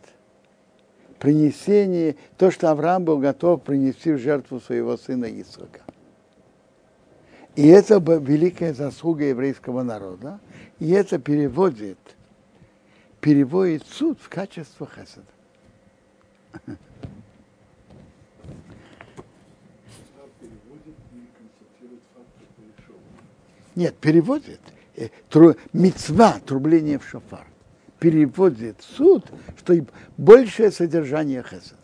принесение, 1.19 2.15
то, 2.37 2.51
что 2.51 2.69
Авраам 2.69 3.05
был 3.05 3.17
готов 3.19 3.63
принести 3.63 4.11
в 4.11 4.17
жертву 4.17 4.59
своего 4.59 4.97
сына 4.97 5.25
Исаака. 5.25 5.81
И 7.55 7.67
это 7.67 7.99
великая 7.99 8.73
заслуга 8.73 9.23
еврейского 9.25 9.83
народа, 9.83 10.39
и 10.79 10.89
это 10.91 11.19
переводит, 11.19 11.99
переводит 13.21 13.85
суд 13.87 14.19
в 14.19 14.27
качество 14.27 14.85
хесада. 14.87 15.27
Нет, 23.75 23.95
переводит. 23.97 24.59
Э, 24.95 25.09
тру, 25.29 25.55
мецва, 25.73 26.39
трубление 26.45 26.99
в 26.99 27.07
шофар 27.07 27.47
переводит 27.99 28.81
суд, 28.81 29.25
что 29.57 29.73
большее 30.17 30.71
содержание 30.71 31.41
хесада. 31.41 31.77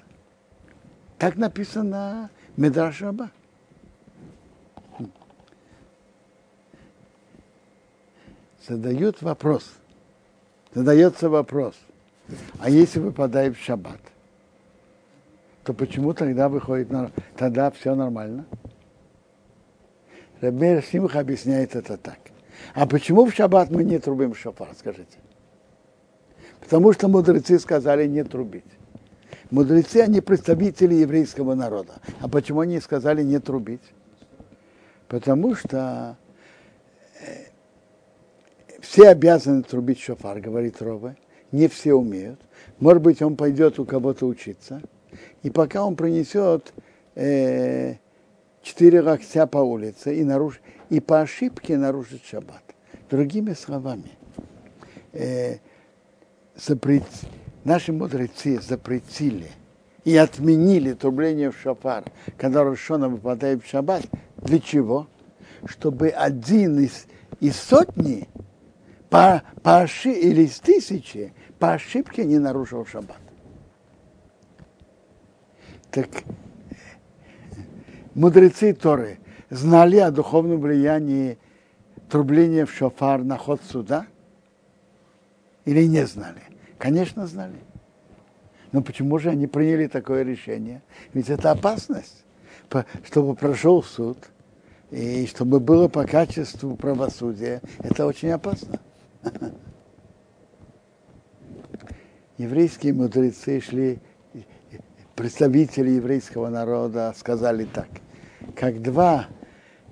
Так 1.17 1.37
написано 1.37 2.29
Медраш 2.57 3.01
Раба. 3.01 3.31
Задают 8.67 9.21
вопрос. 9.21 9.71
Задается 10.73 11.29
вопрос. 11.29 11.75
А 12.59 12.69
если 12.69 12.99
выпадает 12.99 13.57
в 13.57 13.63
шаббат, 13.63 14.01
то 15.63 15.73
почему 15.73 16.13
тогда 16.13 16.47
выходит, 16.49 16.89
тогда 17.35 17.71
все 17.71 17.95
нормально? 17.95 18.45
Рабер 20.41 20.83
Симх 20.83 21.15
объясняет 21.15 21.75
это 21.75 21.97
так. 21.97 22.19
А 22.73 22.85
почему 22.85 23.25
в 23.25 23.33
шаббат 23.33 23.69
мы 23.69 23.83
не 23.83 23.99
трубим 23.99 24.33
шофар, 24.33 24.69
скажите? 24.77 25.17
Потому 26.59 26.93
что 26.93 27.07
мудрецы 27.07 27.59
сказали 27.59 28.07
не 28.07 28.23
трубить. 28.23 28.65
Мудрецы, 29.49 29.97
они 29.97 30.21
представители 30.21 30.93
еврейского 30.95 31.55
народа. 31.55 31.93
А 32.19 32.27
почему 32.27 32.59
они 32.59 32.79
сказали 32.79 33.23
не 33.23 33.39
трубить? 33.39 33.81
Потому 35.07 35.55
что 35.55 36.17
э, 37.19 37.45
все 38.81 39.09
обязаны 39.09 39.63
трубить 39.63 39.99
шофар, 39.99 40.39
говорит 40.39 40.81
Рова. 40.81 41.15
Не 41.51 41.67
все 41.67 41.93
умеют. 41.95 42.39
Может 42.79 43.01
быть, 43.01 43.21
он 43.23 43.35
пойдет 43.35 43.79
у 43.79 43.85
кого-то 43.85 44.27
учиться. 44.27 44.81
И 45.41 45.49
пока 45.49 45.83
он 45.83 45.95
принесет 45.95 46.71
э, 47.15 47.95
четыре 48.61 49.01
локтя 49.01 49.47
по 49.47 49.57
улице 49.57 50.15
и, 50.15 50.23
наруш... 50.23 50.61
и 50.89 50.99
по 50.99 51.21
ошибке 51.21 51.77
нарушит 51.77 52.23
шаббат. 52.25 52.63
Другими 53.09 53.53
словами, 53.53 54.11
э, 55.13 55.57
запрет... 56.55 57.03
наши 57.63 57.91
мудрецы 57.93 58.59
запретили 58.61 59.47
и 60.03 60.15
отменили 60.15 60.93
трубление 60.93 61.51
в 61.51 61.59
шафар, 61.59 62.05
когда 62.37 62.63
Рошона 62.63 63.09
выпадает 63.09 63.63
в 63.63 63.69
шаббат. 63.69 64.03
Для 64.37 64.59
чего? 64.59 65.07
Чтобы 65.65 66.09
один 66.09 66.79
из, 66.79 67.05
из 67.39 67.55
сотни 67.55 68.27
по, 69.09 69.43
по 69.63 69.81
ошиб... 69.81 70.15
или 70.15 70.43
из 70.43 70.59
тысячи 70.59 71.33
по 71.59 71.73
ошибке 71.73 72.25
не 72.25 72.39
нарушил 72.39 72.85
шаббат. 72.85 73.17
Так 75.91 76.07
мудрецы 78.13 78.73
Торы 78.73 79.17
знали 79.49 79.97
о 79.97 80.11
духовном 80.11 80.59
влиянии 80.59 81.37
трубления 82.09 82.65
в 82.65 82.73
шофар 82.73 83.23
на 83.23 83.37
ход 83.37 83.61
суда? 83.63 84.05
Или 85.65 85.85
не 85.85 86.05
знали? 86.05 86.41
Конечно, 86.77 87.27
знали. 87.27 87.59
Но 88.71 88.81
почему 88.81 89.17
же 89.19 89.29
они 89.29 89.47
приняли 89.47 89.87
такое 89.87 90.23
решение? 90.23 90.81
Ведь 91.13 91.29
это 91.29 91.51
опасность, 91.51 92.23
чтобы 93.03 93.35
прошел 93.35 93.83
суд, 93.83 94.17
и 94.91 95.27
чтобы 95.27 95.59
было 95.59 95.87
по 95.87 96.05
качеству 96.05 96.75
правосудия. 96.75 97.61
Это 97.79 98.05
очень 98.05 98.29
опасно. 98.31 98.79
Еврейские 102.37 102.93
мудрецы 102.93 103.59
шли, 103.59 103.99
представители 105.15 105.89
еврейского 105.91 106.49
народа 106.49 107.13
сказали 107.17 107.65
так, 107.65 107.89
как 108.55 108.81
два 108.81 109.27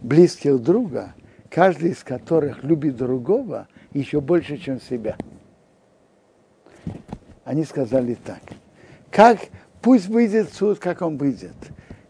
близких 0.01 0.61
друга, 0.61 1.13
каждый 1.49 1.91
из 1.91 2.03
которых 2.03 2.63
любит 2.63 2.95
другого 2.95 3.67
еще 3.93 4.21
больше, 4.21 4.57
чем 4.57 4.79
себя. 4.79 5.15
Они 7.43 7.63
сказали 7.63 8.15
так, 8.15 8.41
как 9.09 9.39
пусть 9.81 10.07
выйдет 10.07 10.53
суд, 10.53 10.79
как 10.79 11.01
он 11.01 11.17
выйдет. 11.17 11.55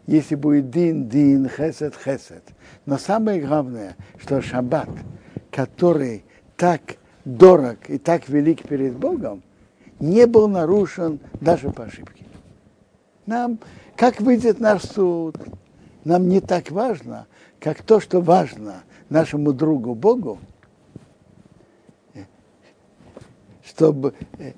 Если 0.06 0.34
будет 0.34 0.70
дин, 0.70 1.08
дин, 1.08 1.48
хесед, 1.48 1.94
хесед. 1.94 2.42
Но 2.86 2.96
самое 2.96 3.40
главное, 3.42 3.94
что 4.18 4.40
шаббат, 4.40 4.88
который 5.50 6.24
так 6.56 6.80
дорог 7.24 7.76
и 7.88 7.98
так 7.98 8.28
велик 8.28 8.66
перед 8.66 8.96
Богом, 8.96 9.42
не 10.00 10.26
был 10.26 10.48
нарушен 10.48 11.20
даже 11.40 11.70
по 11.70 11.84
ошибке. 11.84 12.24
Нам, 13.26 13.58
как 13.96 14.20
выйдет 14.20 14.60
наш 14.60 14.82
суд, 14.82 15.36
нам 16.04 16.28
не 16.28 16.40
так 16.40 16.70
важно, 16.70 17.26
как 17.60 17.82
то, 17.82 18.00
что 18.00 18.20
важно 18.20 18.84
нашему 19.08 19.52
другу 19.52 19.94
Богу, 19.94 20.38
чтобы 23.64 24.14
э, 24.38 24.52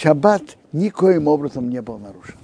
шаббат 0.00 0.42
никоим 0.72 1.28
образом 1.28 1.68
не 1.68 1.82
был 1.82 1.98
нарушен. 1.98 2.38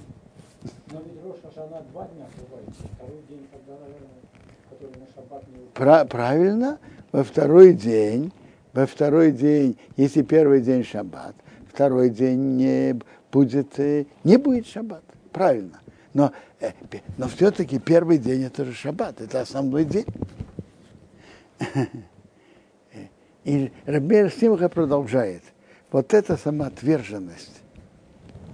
Правильно, 5.73 6.79
во 7.11 7.23
второй 7.23 7.73
день, 7.73 8.31
во 8.73 8.85
второй 8.85 9.31
день, 9.31 9.77
если 9.97 10.21
первый 10.21 10.61
день 10.61 10.83
шаббат, 10.83 11.35
второй 11.71 12.09
день 12.09 12.57
не 12.57 12.99
будет, 13.31 13.79
э, 13.79 14.05
не 14.23 14.37
будет 14.37 14.67
шаббат. 14.67 15.03
Правильно. 15.31 15.79
Но, 16.13 16.31
э, 16.59 16.71
но 17.17 17.27
все-таки 17.27 17.79
первый 17.79 18.17
день 18.17 18.43
это 18.43 18.65
же 18.65 18.73
шаббат, 18.73 19.21
это 19.21 19.41
основной 19.41 19.85
день. 19.85 20.05
И 23.43 23.71
Рабер 23.85 24.31
Симха 24.31 24.69
продолжает. 24.69 25.43
Вот 25.91 26.13
эта 26.13 26.37
самоотверженность 26.37 27.61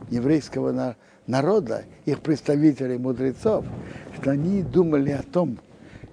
еврейского 0.09 0.95
народа, 1.27 1.83
их 2.05 2.21
представителей, 2.21 2.97
мудрецов, 2.97 3.65
что 4.15 4.31
они 4.31 4.63
думали 4.63 5.11
о 5.11 5.21
том, 5.23 5.59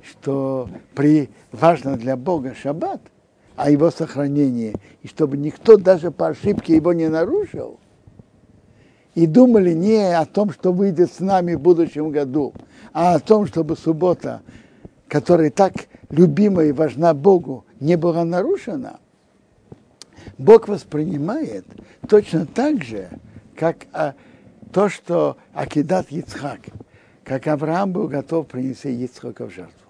что 0.03 0.69
при, 0.95 1.31
важно 1.53 1.97
для 1.97 2.17
Бога 2.17 2.55
шаббат, 2.55 3.01
о 3.57 3.71
его 3.71 3.91
сохранении, 3.91 4.75
и 5.03 5.09
чтобы 5.09 5.39
никто 5.39 5.79
даже 5.79 6.11
по 6.11 6.29
ошибке 6.29 6.77
его 6.77 6.93
не 6.93 7.09
нарушил, 7.09 7.81
и 9.17 9.27
думали 9.27 9.73
не 9.73 10.15
о 10.15 10.27
том, 10.27 10.53
что 10.53 10.73
выйдет 10.73 11.11
с 11.11 11.21
нами 11.21 11.55
в 11.55 11.61
будущем 11.61 12.11
году, 12.11 12.53
а 12.93 13.15
о 13.15 13.19
том, 13.19 13.47
чтобы 13.47 13.75
суббота, 13.75 14.43
которая 15.09 15.51
так 15.51 15.73
любима 16.11 16.65
и 16.65 16.73
важна 16.73 17.15
Богу, 17.15 17.65
не 17.81 17.97
была 17.97 18.27
нарушена, 18.27 19.01
Бог 20.37 20.69
воспринимает 20.69 21.65
точно 22.07 22.45
так 22.45 22.85
же, 22.85 23.09
как 23.57 23.87
а, 23.95 24.13
то, 24.71 24.91
что 24.91 25.39
Акидат 25.55 26.11
Яцхак, 26.11 26.61
как 27.25 27.47
Авраам 27.47 27.93
был 27.93 28.09
готов 28.09 28.47
принести 28.47 28.93
Яцхака 28.93 29.47
в 29.47 29.51
жертву. 29.51 29.86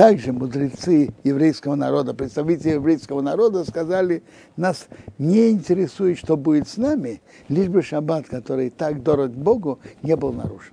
Также 0.00 0.32
мудрецы 0.32 1.12
еврейского 1.24 1.74
народа, 1.74 2.14
представители 2.14 2.70
еврейского 2.70 3.20
народа 3.20 3.66
сказали, 3.66 4.22
нас 4.56 4.86
не 5.18 5.50
интересует, 5.50 6.16
что 6.16 6.38
будет 6.38 6.68
с 6.68 6.78
нами, 6.78 7.20
лишь 7.50 7.68
бы 7.68 7.82
шаббат, 7.82 8.26
который 8.26 8.70
так 8.70 9.02
дорог 9.02 9.32
Богу, 9.32 9.78
не 10.02 10.16
был 10.16 10.32
нарушен. 10.32 10.72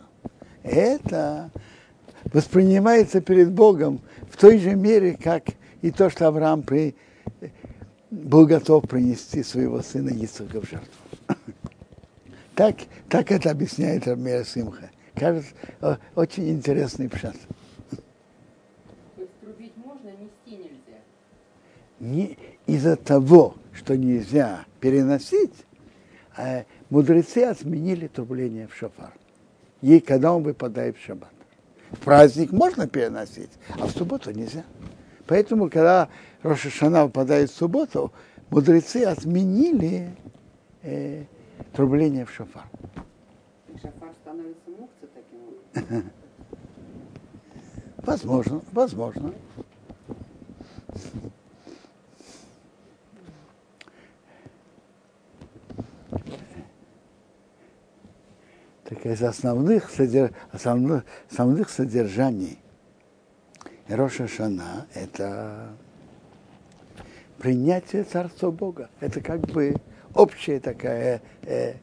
Это 0.64 1.52
воспринимается 2.32 3.20
перед 3.20 3.52
Богом 3.52 4.00
в 4.32 4.38
той 4.38 4.60
же 4.60 4.76
мере, 4.76 5.18
как 5.22 5.44
и 5.82 5.92
то, 5.92 6.10
что 6.10 6.30
Авраам 6.30 6.64
при, 6.64 6.96
был 8.10 8.46
готов 8.46 8.88
принести 8.88 9.44
своего 9.44 9.82
сына 9.82 10.12
Ицхака 10.12 10.62
в 10.62 10.70
жертву. 10.70 11.36
Так, 12.56 12.78
так 13.10 13.30
это 13.34 13.52
объясняет 13.52 14.08
Рамея 14.08 14.46
Симха. 14.46 14.90
Кажется, 15.16 15.52
очень 16.16 16.50
интересный 16.50 17.10
пшат. 17.10 17.36
Не 22.00 22.38
из-за 22.66 22.96
того, 22.96 23.56
что 23.74 23.98
нельзя 23.98 24.66
переносить, 24.80 25.54
а 26.36 26.66
мудрецы 26.90 27.40
отменили 27.40 28.08
трубление 28.08 28.68
в 28.68 28.76
шофар. 28.76 29.12
И 29.82 30.00
когда 30.00 30.34
он 30.34 30.44
выпадает 30.44 30.98
в 30.98 31.04
шаббат. 31.04 31.32
В 31.92 32.00
праздник 32.00 32.52
можно 32.52 32.88
переносить, 32.88 33.52
а 33.80 33.88
в 33.88 33.92
субботу 33.92 34.32
нельзя. 34.32 34.66
Поэтому, 35.26 35.70
когда 35.70 36.10
Рошашана 36.42 37.06
выпадает 37.06 37.50
в 37.50 37.56
субботу, 37.56 38.12
мудрецы 38.50 39.04
отменили 39.04 40.16
э, 40.84 41.24
трубление 41.74 42.26
в 42.26 42.32
шофар. 42.32 42.66
Шофар 43.82 44.14
становится 44.22 44.70
мукца 44.70 45.08
таким 45.14 45.40
образом? 45.48 46.12
Возможно, 47.98 48.62
возможно. 48.72 49.34
Так 58.84 59.06
из 59.06 59.22
основных, 59.22 59.90
содер... 59.90 60.34
основных, 60.52 61.04
основных 61.30 61.70
содержаний 61.70 62.60
Роша 63.88 64.28
Шана– 64.28 64.88
это 64.94 65.70
принятие 67.38 68.04
Царства 68.04 68.52
Бога. 68.52 68.90
Это 69.00 69.22
как 69.22 69.42
бы 69.42 69.76
общее 70.14 70.60
такое, 70.60 71.22
э, 71.44 71.76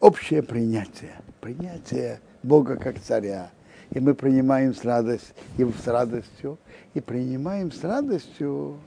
общее 0.00 0.42
принятие. 0.42 1.12
Принятие 1.40 2.20
Бога 2.42 2.76
как 2.76 3.00
царя. 3.00 3.50
И 3.90 4.00
мы 4.00 4.14
принимаем 4.14 4.74
с 4.74 4.84
радостью, 4.84 5.34
и 5.58 5.64
с 5.64 5.86
радостью, 5.86 6.58
и 6.94 7.00
принимаем 7.00 7.70
с 7.70 7.84
радостью 7.84 8.80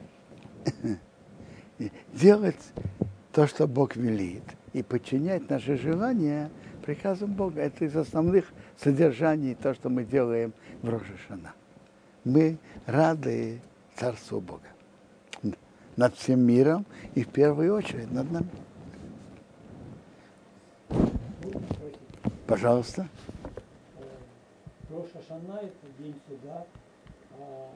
делать 2.14 2.62
то, 3.38 3.46
что 3.46 3.68
Бог 3.68 3.96
велит, 3.96 4.42
и 4.74 4.82
подчинять 4.82 5.48
наши 5.48 5.78
желания– 5.78 6.50
приказом 6.82 7.34
Бога. 7.34 7.62
Это 7.62 7.86
из 7.86 7.96
основных 7.96 8.52
содержаний, 8.78 9.54
то, 9.54 9.76
что 9.76 9.90
мы 9.90 10.06
делаем 10.06 10.54
в 10.82 10.90
Рожешана. 10.90 11.54
Мы 12.24 12.58
рады 12.88 13.62
Царству 13.96 14.42
Бога. 14.42 14.66
Над 15.98 16.16
всем 16.16 16.40
миром 16.40 16.84
и 17.14 17.22
в 17.22 17.28
первую 17.28 17.76
очередь 17.76 18.12
над 18.12 18.32
нами. 18.32 18.50
Пожалуйста. 22.48 23.08
Роша 24.90 25.20
это 25.20 25.72
день 26.00 26.16
суда, 26.28 26.66
а 27.38 27.70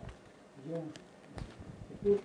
Йом 0.66 0.92
Кипур, 1.88 2.18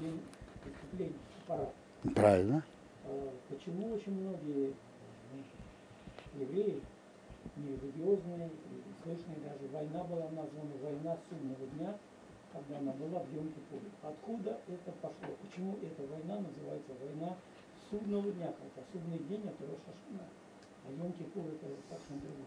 день 0.00 0.20
преступления, 0.64 1.14
парад. 1.46 1.75
Правильно. 2.14 2.64
А 3.04 3.32
почему 3.48 3.94
очень 3.94 4.12
многие 4.12 4.74
евреи, 6.34 6.80
нерелигиозные, 7.56 8.50
слышные 9.02 9.38
даже, 9.44 9.72
война 9.72 10.04
была 10.04 10.28
названа 10.30 10.74
война 10.82 11.16
судного 11.28 11.66
дня, 11.76 11.94
когда 12.52 12.78
она 12.78 12.92
была 12.92 13.20
в 13.20 13.34
йом 13.34 13.46
-Кипуре. 13.46 13.90
Откуда 14.02 14.58
это 14.68 14.92
пошло? 15.00 15.34
Почему 15.42 15.76
эта 15.82 16.02
война 16.06 16.40
называется 16.40 16.92
война 17.00 17.36
судного 17.90 18.30
дня? 18.32 18.52
Хотя 18.58 18.86
судный 18.92 19.18
день 19.28 19.42
это 19.44 19.64
Рошашина, 19.64 20.26
а 20.86 20.92
Йом-Кипур 20.92 21.46
это 21.48 21.66
совсем 21.90 22.20
другое. 22.20 22.46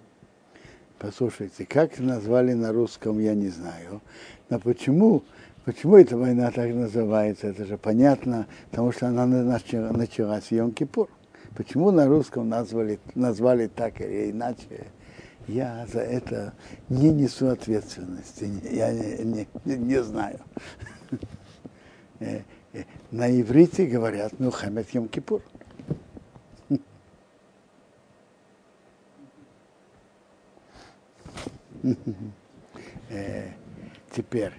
Послушайте, 1.00 1.66
как 1.66 1.98
назвали 2.00 2.54
на 2.54 2.74
русском, 2.74 3.20
я 3.20 3.34
не 3.34 3.48
знаю. 3.48 4.02
Но 4.50 4.60
почему 4.60 5.24
Почему 5.70 5.98
эта 5.98 6.18
война 6.18 6.50
так 6.50 6.74
называется? 6.74 7.46
Это 7.46 7.64
же 7.64 7.78
понятно, 7.78 8.48
потому 8.72 8.92
что 8.92 9.08
она 9.08 9.28
начала- 9.28 9.92
началась 9.96 10.46
в 10.46 10.52
Йом-Кипур. 10.52 11.08
Почему 11.56 11.92
на 11.92 12.08
русском 12.08 12.50
назвали, 12.50 13.00
назвали 13.14 13.68
так 13.68 14.02
или 14.02 14.32
иначе? 14.32 14.88
Я 15.48 15.86
за 15.86 16.00
это 16.00 16.54
не 16.90 17.12
несу 17.12 17.50
ответственности. 17.50 18.50
Я 18.72 18.92
не, 18.92 19.46
не- 19.66 19.78
не 19.78 20.02
знаю. 20.04 20.40
Э, 22.20 22.42
э, 22.74 22.84
На 23.12 23.30
иврите 23.40 23.86
говорят 23.86 24.40
Мухаммед 24.40 24.88
Йом-Кипур. 24.92 25.44
Э, 33.10 33.50
Теперь, 34.12 34.52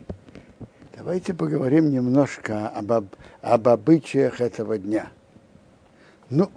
давайте 1.01 1.33
поговорим 1.33 1.91
немножко 1.91 2.69
об, 2.69 2.93
об, 2.93 3.07
об 3.41 3.69
обычаях 3.69 4.43
этого 4.43 4.77
дня. 4.77 5.11
Ну, 6.29 6.51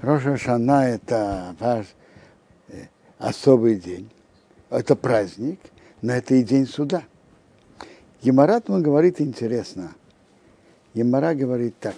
Роша 0.00 0.38
Шана 0.38 0.88
это 0.88 1.54
ваш 1.60 1.84
э, 2.68 2.86
особый 3.18 3.74
день, 3.74 4.10
это 4.70 4.96
праздник, 4.96 5.60
но 6.00 6.14
это 6.14 6.34
и 6.34 6.42
день 6.42 6.66
суда. 6.66 7.02
Емарат 8.22 8.70
он 8.70 8.82
говорит 8.82 9.20
интересно. 9.20 9.92
Емара 10.94 11.34
говорит 11.34 11.78
так. 11.78 11.96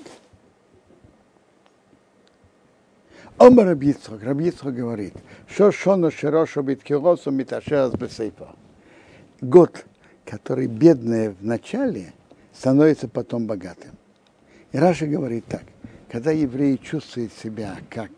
Омар 3.38 3.66
Рабицхак, 3.66 4.24
Рабицхак 4.24 4.74
говорит, 4.74 5.14
что 5.46 5.70
шоно 5.70 6.10
широшо 6.10 6.62
биткиросу 6.62 7.30
миташерас 7.30 7.92
бесейфа. 7.92 8.56
Год, 9.40 9.84
который 10.24 10.66
бедный 10.66 11.30
в 11.30 11.44
начале, 11.44 12.12
становится 12.52 13.08
потом 13.08 13.46
богатым. 13.46 13.92
И 14.72 14.78
Раша 14.78 15.06
говорит 15.06 15.46
так, 15.46 15.62
когда 16.10 16.30
евреи 16.30 16.76
чувствуют 16.76 17.32
себя 17.32 17.76
как 17.90 18.10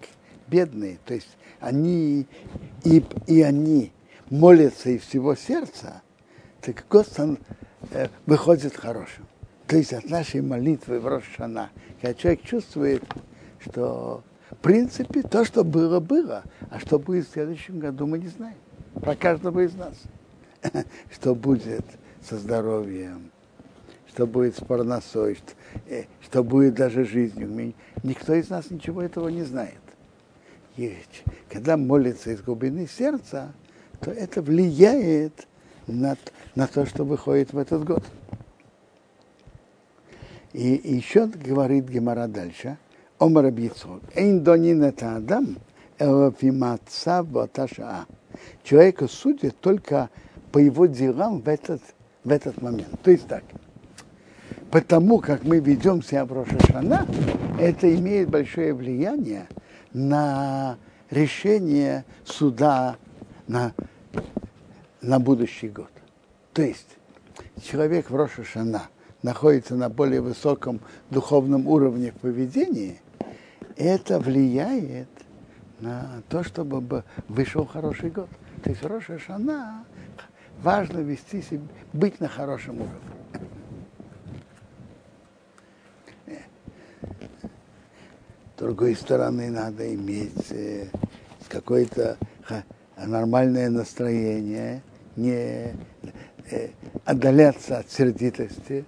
бедные, 0.49 0.99
то 1.05 1.15
есть 1.15 1.37
они 1.61 2.27
и, 2.85 3.05
и 3.27 3.43
они 3.43 3.93
молятся 4.31 4.91
из 4.91 5.03
всего 5.03 5.35
сердца, 5.35 6.03
так 6.61 6.85
стан- 7.07 7.39
э, 7.91 8.09
выходит 8.27 8.75
хорошим. 8.75 9.27
То 9.67 9.77
есть 9.77 9.93
от 9.93 10.09
нашей 10.11 10.43
молитвы 10.43 11.01
в 11.01 11.07
Рошана, 11.07 11.71
когда 12.01 12.15
человек 12.15 12.43
чувствует, 12.43 13.03
что 13.61 14.23
в 14.51 14.57
принципе 14.57 15.23
то, 15.23 15.45
что 15.45 15.65
было, 15.65 16.01
было, 16.01 16.45
а 16.71 16.79
что 16.79 16.99
будет 16.99 17.27
в 17.27 17.33
следующем 17.33 17.79
году, 17.79 18.07
мы 18.07 18.19
не 18.19 18.29
знаем. 18.29 18.57
Про 18.95 19.17
каждого 19.17 19.61
из 19.61 19.75
нас. 19.75 19.95
Что 21.11 21.35
будет 21.35 21.85
со 22.23 22.39
здоровьем, 22.39 23.31
что 24.09 24.27
будет 24.27 24.57
с 24.57 24.61
парносой, 24.61 25.35
что, 25.35 25.53
э, 25.89 26.05
что 26.23 26.43
будет 26.43 26.75
даже 26.75 27.05
жизнью. 27.05 27.75
Никто 28.03 28.33
из 28.35 28.49
нас 28.49 28.71
ничего 28.71 29.03
этого 29.03 29.29
не 29.29 29.43
знает. 29.43 29.81
И 30.77 30.97
когда 31.51 31.77
молится 31.77 32.31
из 32.31 32.41
глубины 32.41 32.87
сердца, 32.87 33.53
то 34.01 34.11
это 34.11 34.41
влияет 34.41 35.47
на, 35.87 36.17
на 36.55 36.67
то, 36.67 36.87
что 36.87 37.05
выходит 37.05 37.53
в 37.53 37.59
этот 37.59 37.85
год. 37.85 38.05
И, 40.53 40.77
и 40.77 40.95
еще 40.95 41.27
говорит 41.27 41.89
Гемара 41.89 42.27
дальше, 42.27 42.79
Омар 43.19 43.47
Абьицхок, 43.47 44.03
Эйн 44.15 44.43
донин 44.43 44.83
это 44.83 45.17
Адам, 45.17 45.59
элофиматса 45.99 47.23
баташа. 47.23 48.07
Человека 48.63 49.09
судят 49.09 49.59
только 49.61 50.11
по 50.55 50.59
его 50.59 50.87
делам 50.87 51.41
в 51.41 51.49
этот, 51.49 51.83
в 52.23 52.31
этот 52.31 52.63
момент. 52.63 53.03
То 53.03 53.11
есть 53.11 53.27
так, 53.27 53.43
потому 54.71 55.19
как 55.19 55.43
мы 55.43 55.59
ведем 55.59 56.01
себя 56.01 56.25
в 56.25 56.33
Рошашана, 56.33 57.09
это 57.59 57.93
имеет 57.93 58.31
большое 58.31 58.73
влияние 58.73 59.49
на 59.93 60.79
решение 61.11 62.05
суда 62.25 62.95
на, 63.49 63.73
на 65.03 65.19
будущий 65.19 65.69
год. 65.69 65.91
То 66.53 66.63
есть 66.63 66.99
человек 67.61 68.09
в 68.09 68.15
Рошашана 68.15 68.83
находится 69.23 69.75
на 69.75 69.89
более 69.89 70.21
высоком 70.21 70.79
духовном 71.11 71.67
уровне 71.67 72.13
в 72.13 72.21
поведении, 72.21 73.01
это 73.77 74.21
влияет 74.21 75.09
на 75.81 76.23
то, 76.29 76.45
чтобы 76.45 77.03
вышел 77.27 77.67
хороший 77.67 78.11
год. 78.11 78.29
То 78.63 78.71
есть 78.71 78.85
Рошашана 78.85 79.85
важно 80.65 80.99
вести 81.01 81.43
себя, 81.43 81.63
быть 81.93 82.19
на 82.21 82.29
хорошем 82.29 82.77
уровне. 82.77 83.49
С 88.57 88.59
другой 88.59 88.95
стороны, 88.97 89.51
надо 89.51 89.95
иметь 89.95 90.51
э, 90.51 90.87
какое-то 91.49 92.17
нормальное 92.97 93.69
настроение, 93.69 94.81
не 95.17 95.75
э, 96.51 96.69
отдаляться 97.05 97.79
от 97.79 97.91
сердитости. 97.91 98.87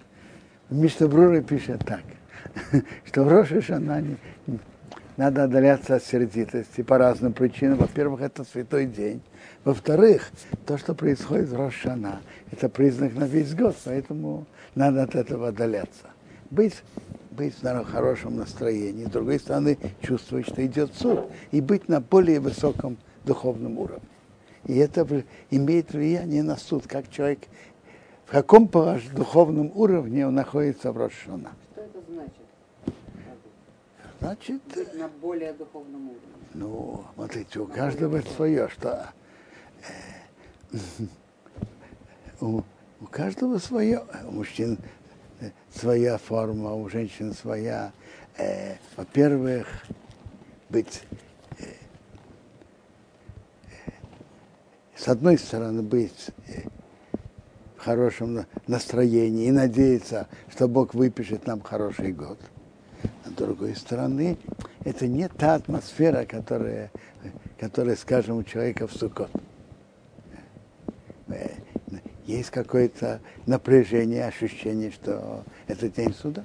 Мишнабрура 0.70 1.42
пишет 1.42 1.84
так, 1.84 2.02
что 3.04 3.24
в 3.24 3.28
Роша 3.28 3.60
Шана 3.60 4.00
не- 4.00 4.08
не- 4.10 4.16
надо 5.16 5.44
отдаляться 5.44 5.96
от 5.96 6.04
сердитости 6.04 6.82
по 6.82 6.98
разным 6.98 7.32
причинам. 7.32 7.78
Во-первых, 7.78 8.20
это 8.20 8.44
святой 8.44 8.86
день. 8.86 9.22
Во-вторых, 9.64 10.30
то, 10.66 10.78
что 10.78 10.94
происходит 10.94 11.48
в 11.48 11.56
Рошана, 11.56 12.20
это 12.52 12.68
признак 12.68 13.14
на 13.14 13.24
весь 13.24 13.54
год, 13.54 13.76
поэтому 13.84 14.46
надо 14.74 15.02
от 15.02 15.14
этого 15.14 15.48
отдаляться. 15.48 16.10
Быть, 16.50 16.82
быть 17.30 17.54
в 17.62 17.84
хорошем 17.84 18.36
настроении, 18.36 19.06
с 19.06 19.10
другой 19.10 19.38
стороны, 19.38 19.78
чувствовать, 20.00 20.46
что 20.46 20.64
идет 20.64 20.94
суд, 20.94 21.30
и 21.50 21.60
быть 21.60 21.88
на 21.88 22.00
более 22.00 22.40
высоком 22.40 22.96
духовном 23.24 23.78
уровне. 23.78 24.08
И 24.64 24.76
это 24.76 25.06
имеет 25.50 25.92
влияние 25.92 26.42
на 26.42 26.56
суд, 26.56 26.86
как 26.86 27.10
человек, 27.10 27.40
в 28.26 28.32
каком 28.32 28.68
духовном 28.68 29.72
уровне 29.74 30.26
он 30.26 30.34
находится 30.34 30.92
в 30.92 30.96
Рошана. 30.96 31.52
Значит? 34.26 34.60
На 34.94 35.06
более 35.06 35.52
духовном 35.52 36.08
уровне. 36.08 36.20
Ну, 36.54 37.04
смотрите, 37.14 37.60
у 37.60 37.66
каждого 37.68 38.20
свое, 38.22 38.68
что 38.68 39.12
э, 40.72 40.78
у, 42.40 42.62
у 43.00 43.06
каждого 43.08 43.58
свое. 43.58 44.02
У 44.26 44.32
мужчин 44.32 44.78
своя 45.72 46.18
форма, 46.18 46.74
у 46.74 46.88
женщин 46.88 47.34
своя. 47.34 47.92
Э, 48.36 48.74
во-первых, 48.96 49.68
быть 50.70 51.02
э, 51.60 51.64
э, 53.68 53.90
с 54.96 55.06
одной 55.06 55.38
стороны 55.38 55.82
быть 55.82 56.30
э, 56.48 56.62
в 57.76 57.84
хорошем 57.84 58.34
на- 58.34 58.46
настроении 58.66 59.46
и 59.46 59.52
надеяться, 59.52 60.26
что 60.50 60.66
Бог 60.66 60.94
выпишет 60.94 61.46
нам 61.46 61.60
хороший 61.60 62.10
год. 62.10 62.40
Другой 63.36 63.76
стороны, 63.76 64.38
это 64.84 65.07
не 65.07 65.28
та 65.28 65.54
атмосфера, 65.54 66.24
которая, 66.24 66.90
которая 67.59 67.96
скажем, 67.96 68.38
у 68.38 68.42
человека 68.44 68.86
в 68.86 68.92
Суккот. 68.92 69.30
Э, 71.28 71.50
Есть 72.24 72.50
какое-то 72.50 73.20
напряжение, 73.46 74.24
ощущение, 74.24 74.90
что 74.90 75.44
это 75.66 75.88
день 75.88 76.14
суда. 76.14 76.44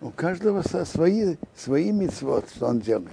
У 0.00 0.10
каждого 0.10 0.62
со 0.62 0.84
свои, 0.84 1.36
свои 1.56 1.90
митцвот, 1.90 2.48
что 2.50 2.66
он 2.66 2.80
делает. 2.80 3.10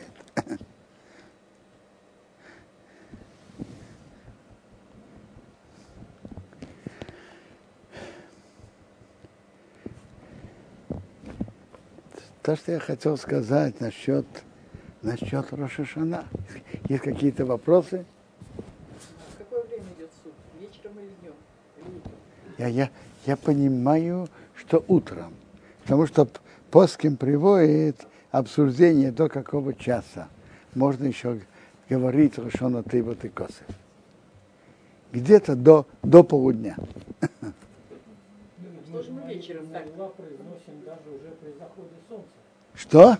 То, 12.52 12.58
что 12.58 12.74
я 12.74 12.80
хотел 12.80 13.16
сказать 13.16 13.80
насчет, 13.80 14.26
насчет 15.02 15.54
Рошашана. 15.54 16.26
Есть 16.90 17.02
какие-то 17.02 17.46
вопросы? 17.46 18.06
В 19.34 19.38
какое 19.38 19.64
время 19.64 19.86
идет 19.98 20.10
суд? 20.22 20.34
Вечером 20.60 21.00
или 21.00 21.12
днем? 21.22 21.34
Или 21.78 21.96
утром? 21.96 22.12
Я, 22.58 22.68
я, 22.68 22.90
я 23.26 23.38
понимаю, 23.38 24.28
что 24.54 24.84
утром. 24.90 25.34
Потому 25.84 26.08
что 26.08 26.28
Поским 26.72 27.16
приводит 27.16 28.06
обсуждение 28.32 29.14
до 29.14 29.30
какого 29.30 29.74
часа. 29.74 30.28
Можно 30.76 31.06
еще 31.06 31.40
говорить 31.90 32.38
Рошона 32.38 32.84
Тейбот 32.84 33.24
и 33.24 33.30
Косов. 33.30 33.64
Где-то 35.14 35.56
до, 35.56 35.88
до 36.04 36.22
полудня. 36.22 36.76
Что 38.90 39.04
же 39.04 39.12
мы 39.14 39.34
вечером 39.34 39.68
так? 39.68 39.86
Нейла 39.86 40.10
произносим 40.10 40.84
даже 40.84 41.16
уже 41.16 41.32
при 41.40 41.58
заходе 41.58 41.96
солнца. 42.10 42.41
Что? 42.76 43.18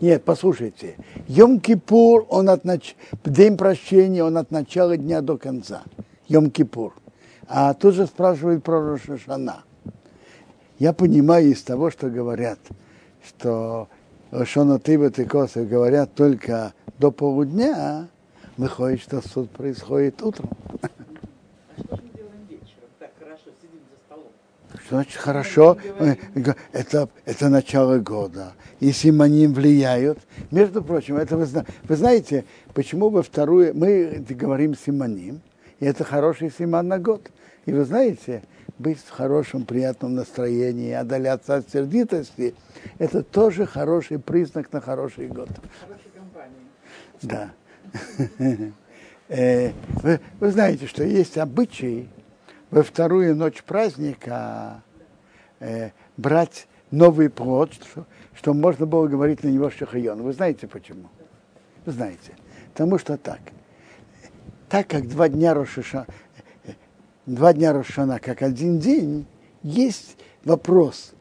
Нет, 0.00 0.22
послушайте. 0.24 0.96
Йом-Кипур, 1.26 2.26
он 2.28 2.48
от 2.50 2.64
нач... 2.64 2.94
день 3.24 3.56
прощения, 3.56 4.22
он 4.22 4.36
от 4.36 4.50
начала 4.50 4.96
дня 4.96 5.22
до 5.22 5.36
конца. 5.36 5.82
Йом-Кипур. 6.28 6.92
А 7.48 7.74
тут 7.74 7.94
же 7.94 8.06
спрашивают 8.06 8.62
про 8.62 8.80
Рошашана. 8.80 9.64
Я 10.78 10.92
понимаю 10.92 11.50
из 11.50 11.62
того, 11.62 11.90
что 11.90 12.08
говорят, 12.08 12.60
что 13.26 13.88
Шона 14.44 14.78
Тибет 14.78 15.18
и 15.18 15.24
Косы 15.24 15.64
говорят 15.64 16.14
только 16.14 16.74
до 16.98 17.10
полудня, 17.10 18.08
выходит, 18.56 19.00
что 19.00 19.26
суд 19.26 19.50
происходит 19.50 20.22
утром. 20.22 20.50
А 20.82 20.88
что 21.80 21.96
же 21.96 22.02
мы 22.02 22.10
делаем 22.10 22.46
вечером? 22.48 22.88
Так 23.00 23.10
хорошо, 23.18 23.50
сидим 23.60 23.80
за 23.90 23.96
столом. 24.06 24.30
Что 24.88 24.96
значит 24.96 25.16
хорошо? 25.18 25.76
Это, 26.72 27.10
это 27.26 27.48
начало 27.50 27.98
года. 27.98 28.54
И 28.80 28.90
симоним 28.90 29.52
влияют. 29.52 30.18
Между 30.50 30.82
прочим, 30.82 31.18
это 31.18 31.36
вы, 31.36 31.44
зна- 31.44 31.66
вы 31.82 31.94
знаете, 31.94 32.46
почему 32.72 33.10
во 33.10 33.22
вторую 33.22 33.76
мы 33.76 34.24
говорим 34.30 34.74
симоним, 34.74 35.42
и 35.78 35.84
это 35.84 36.04
хороший 36.04 36.50
симон 36.50 36.88
на 36.88 36.98
год. 36.98 37.30
И 37.66 37.72
вы 37.72 37.84
знаете, 37.84 38.42
быть 38.78 38.98
в 38.98 39.10
хорошем, 39.10 39.66
приятном 39.66 40.14
настроении, 40.14 40.92
отдаляться 40.92 41.56
от 41.56 41.70
сердитости, 41.70 42.54
это 42.98 43.22
тоже 43.22 43.66
хороший 43.66 44.18
признак 44.18 44.72
на 44.72 44.80
хороший 44.80 45.26
год. 45.26 45.50
Хорошей 45.82 46.10
компании. 46.16 46.64
Да. 47.20 47.50
Э, 49.30 49.72
Вы, 50.40 50.50
знаете, 50.50 50.86
что 50.86 51.04
есть 51.04 51.36
обычай 51.36 52.08
во 52.70 52.82
вторую 52.82 53.34
ночь 53.34 53.62
праздника 53.62 54.82
э, 55.60 55.90
брать 56.16 56.68
новый 56.90 57.30
плод, 57.30 57.72
что, 57.72 58.06
что 58.34 58.54
можно 58.54 58.86
было 58.86 59.06
говорить 59.06 59.42
на 59.42 59.48
него 59.48 59.70
шахайон. 59.70 60.22
Вы 60.22 60.32
знаете 60.32 60.66
почему? 60.66 61.08
Вы 61.84 61.92
знаете. 61.92 62.32
Потому 62.72 62.98
что 62.98 63.16
так. 63.16 63.40
Так 64.68 64.86
как 64.88 65.08
два 65.08 65.28
дня 65.28 65.54
Рошаша, 65.54 66.06
э, 66.64 66.72
два 67.26 67.52
дня 67.52 67.72
Рошана, 67.72 68.18
как 68.18 68.42
один 68.42 68.78
день, 68.78 69.26
есть 69.62 70.16
вопрос. 70.44 71.12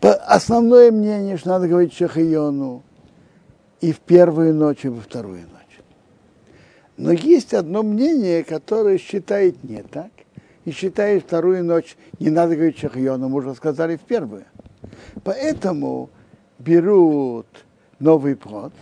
Основное 0.00 0.90
мнение, 0.90 1.38
что 1.38 1.48
надо 1.48 1.66
говорить 1.66 1.94
шахайону 1.94 2.82
и 3.80 3.92
в 3.92 4.00
первую 4.00 4.54
ночь, 4.54 4.84
и 4.84 4.88
во 4.88 5.00
вторую 5.00 5.40
ночь. 5.40 5.80
Но 6.98 7.10
есть 7.10 7.54
одно 7.54 7.82
мнение, 7.82 8.44
которое 8.44 8.98
считает 8.98 9.64
не 9.64 9.82
так, 9.82 10.10
и 10.64 10.70
считает 10.70 11.24
вторую 11.24 11.64
ночь 11.64 11.96
не 12.18 12.30
надо 12.30 12.54
говорить 12.56 12.78
шахьону, 12.78 13.28
мы 13.28 13.38
уже 13.38 13.54
сказали 13.54 13.96
в 13.96 14.02
первую. 14.02 14.44
Поэтому 15.22 16.10
берут 16.58 17.46
новый 17.98 18.36
плод 18.36 18.72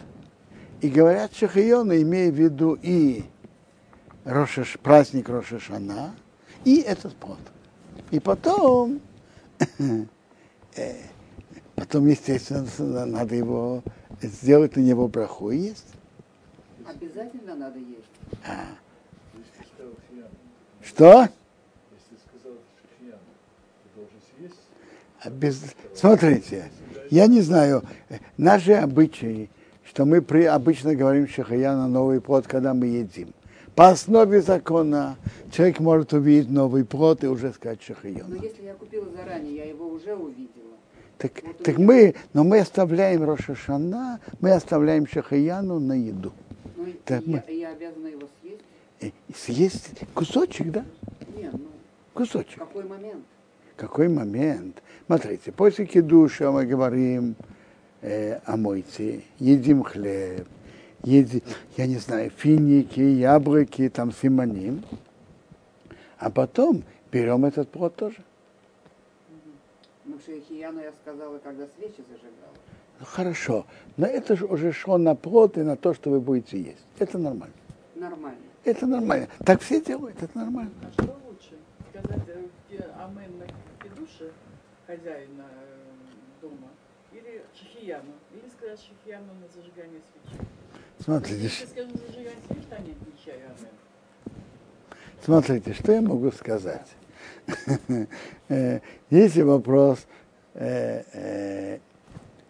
и 0.80 0.88
говорят 0.88 1.34
шахьону, 1.34 1.94
имея 1.94 2.30
в 2.30 2.34
виду 2.34 2.78
и 2.80 3.24
Рошаш, 4.24 4.78
праздник 4.80 5.28
Рошашана, 5.28 6.14
и 6.64 6.80
этот 6.80 7.14
плод. 7.16 7.40
И 8.10 8.20
потом, 8.20 9.00
э, 10.76 10.94
потом, 11.74 12.06
естественно, 12.06 13.06
надо 13.06 13.34
его 13.34 13.82
сделать 14.20 14.76
на 14.76 14.80
него 14.80 15.08
браху 15.08 15.50
и 15.50 15.58
есть. 15.58 15.88
Обязательно 16.86 17.54
надо 17.54 17.78
есть. 17.78 18.12
Шиян, 20.12 20.28
Что? 20.82 21.28
если 21.90 22.16
сказал 22.26 22.58
Шиян, 22.98 23.18
ты 23.82 24.00
должен 24.00 24.20
съесть. 24.36 24.54
А 25.11 25.11
без- 25.30 25.74
Смотрите, 25.94 26.70
я 27.10 27.26
не 27.26 27.40
знаю, 27.40 27.82
э, 28.08 28.18
наши 28.36 28.72
обычаи, 28.72 29.50
что 29.84 30.04
мы 30.04 30.22
при... 30.22 30.44
обычно 30.44 30.94
говорим 30.94 31.28
шахаяна 31.28 31.88
новый 31.88 32.20
плод, 32.20 32.46
когда 32.46 32.74
мы 32.74 32.86
едим. 32.86 33.28
По 33.74 33.88
основе 33.88 34.42
закона 34.42 35.16
человек 35.50 35.80
может 35.80 36.12
увидеть 36.12 36.50
новый 36.50 36.84
плод 36.84 37.24
и 37.24 37.26
уже 37.26 37.52
сказать 37.52 37.78
Но 37.88 37.94
шахаяна. 37.94 38.34
если 38.34 38.64
я 38.64 38.74
купила 38.74 39.06
заранее, 39.16 39.56
я 39.56 39.64
его 39.64 39.88
уже 39.88 40.14
увидела. 40.14 40.48
Так, 41.18 41.32
Вот 41.44 41.58
так 41.58 41.78
мы, 41.78 42.14
но 42.34 42.42
мы 42.44 42.58
оставляем 42.58 43.22
Рошашана, 43.24 44.20
мы 44.40 44.50
оставляем 44.52 45.06
шахаяну 45.06 45.78
на 45.78 45.92
еду. 45.94 46.32
Ну, 46.76 46.86
и 46.86 46.92
Так 47.04 47.22
я, 47.26 47.32
мы- 47.46 47.52
я 47.54 47.70
обязана 47.70 48.08
его 48.08 48.28
съесть? 48.42 48.60
Э, 49.00 49.10
Съесть 49.34 49.90
кусочек, 50.14 50.70
да? 50.70 50.84
Нет, 51.36 51.52
ну, 51.52 51.60
в 52.10 52.14
Кусочек. 52.14 52.58
какой 52.58 52.84
момент? 52.84 53.24
Какой 53.82 54.06
момент? 54.06 54.80
Смотрите, 55.06 55.50
после 55.50 55.86
кидуша 55.86 56.52
мы 56.52 56.66
говорим 56.66 57.34
э, 58.00 58.38
о 58.44 58.56
мойте, 58.56 59.24
едим 59.40 59.82
хлеб, 59.82 60.46
едим, 61.02 61.42
я 61.76 61.88
не 61.88 61.96
знаю, 61.96 62.30
финики, 62.30 63.00
яблоки, 63.00 63.88
там 63.88 64.12
симоним, 64.12 64.84
а 66.16 66.30
потом 66.30 66.84
берем 67.10 67.44
этот 67.44 67.70
плод 67.70 67.96
тоже. 67.96 68.18
Ну, 70.04 70.16
шейхияну 70.24 70.80
я 70.80 70.92
сказала, 71.02 71.38
когда 71.38 71.66
свечи 71.76 72.04
зажигала. 72.08 72.54
Ну, 73.00 73.04
хорошо, 73.04 73.66
но 73.96 74.06
это 74.06 74.36
же 74.36 74.44
уже 74.44 74.70
шло 74.70 74.96
на 74.96 75.16
плод 75.16 75.58
и 75.58 75.62
на 75.62 75.74
то, 75.74 75.92
что 75.92 76.10
вы 76.10 76.20
будете 76.20 76.56
есть. 76.56 76.86
Это 77.00 77.18
нормально. 77.18 77.56
Нормально. 77.96 78.38
Это 78.62 78.86
нормально. 78.86 79.26
Так 79.44 79.60
все 79.60 79.80
делают, 79.80 80.22
это 80.22 80.38
нормально. 80.38 80.70
А 80.82 80.92
что 80.92 81.18
лучше? 81.26 81.56
Сказать 81.90 82.28
э, 82.28 82.44
те 82.70 82.86
амен 82.96 83.41
кидуше 84.22 84.32
хозяина 84.86 85.44
э, 85.50 86.40
дома 86.40 86.68
или 87.12 87.42
шахияну? 87.54 88.12
Или 88.32 88.48
сказать 88.56 88.80
шахияну 88.80 89.32
на 89.40 89.48
зажигание 89.48 90.00
свечи? 90.12 90.38
Смотрите, 90.98 91.42
Если 91.42 91.66
скажу 91.66 91.90
зажигание 91.90 92.40
свечи, 92.46 92.66
то 92.68 92.82
не 92.82 92.92
отвечаю 92.92 93.46
амен. 93.46 94.36
Смотрите, 95.24 95.72
что 95.74 95.92
я 95.92 96.00
могу 96.00 96.30
сказать? 96.32 96.88
Э, 98.48 98.80
Есть 99.10 99.36
вопрос. 99.38 100.06
э, 100.54 101.78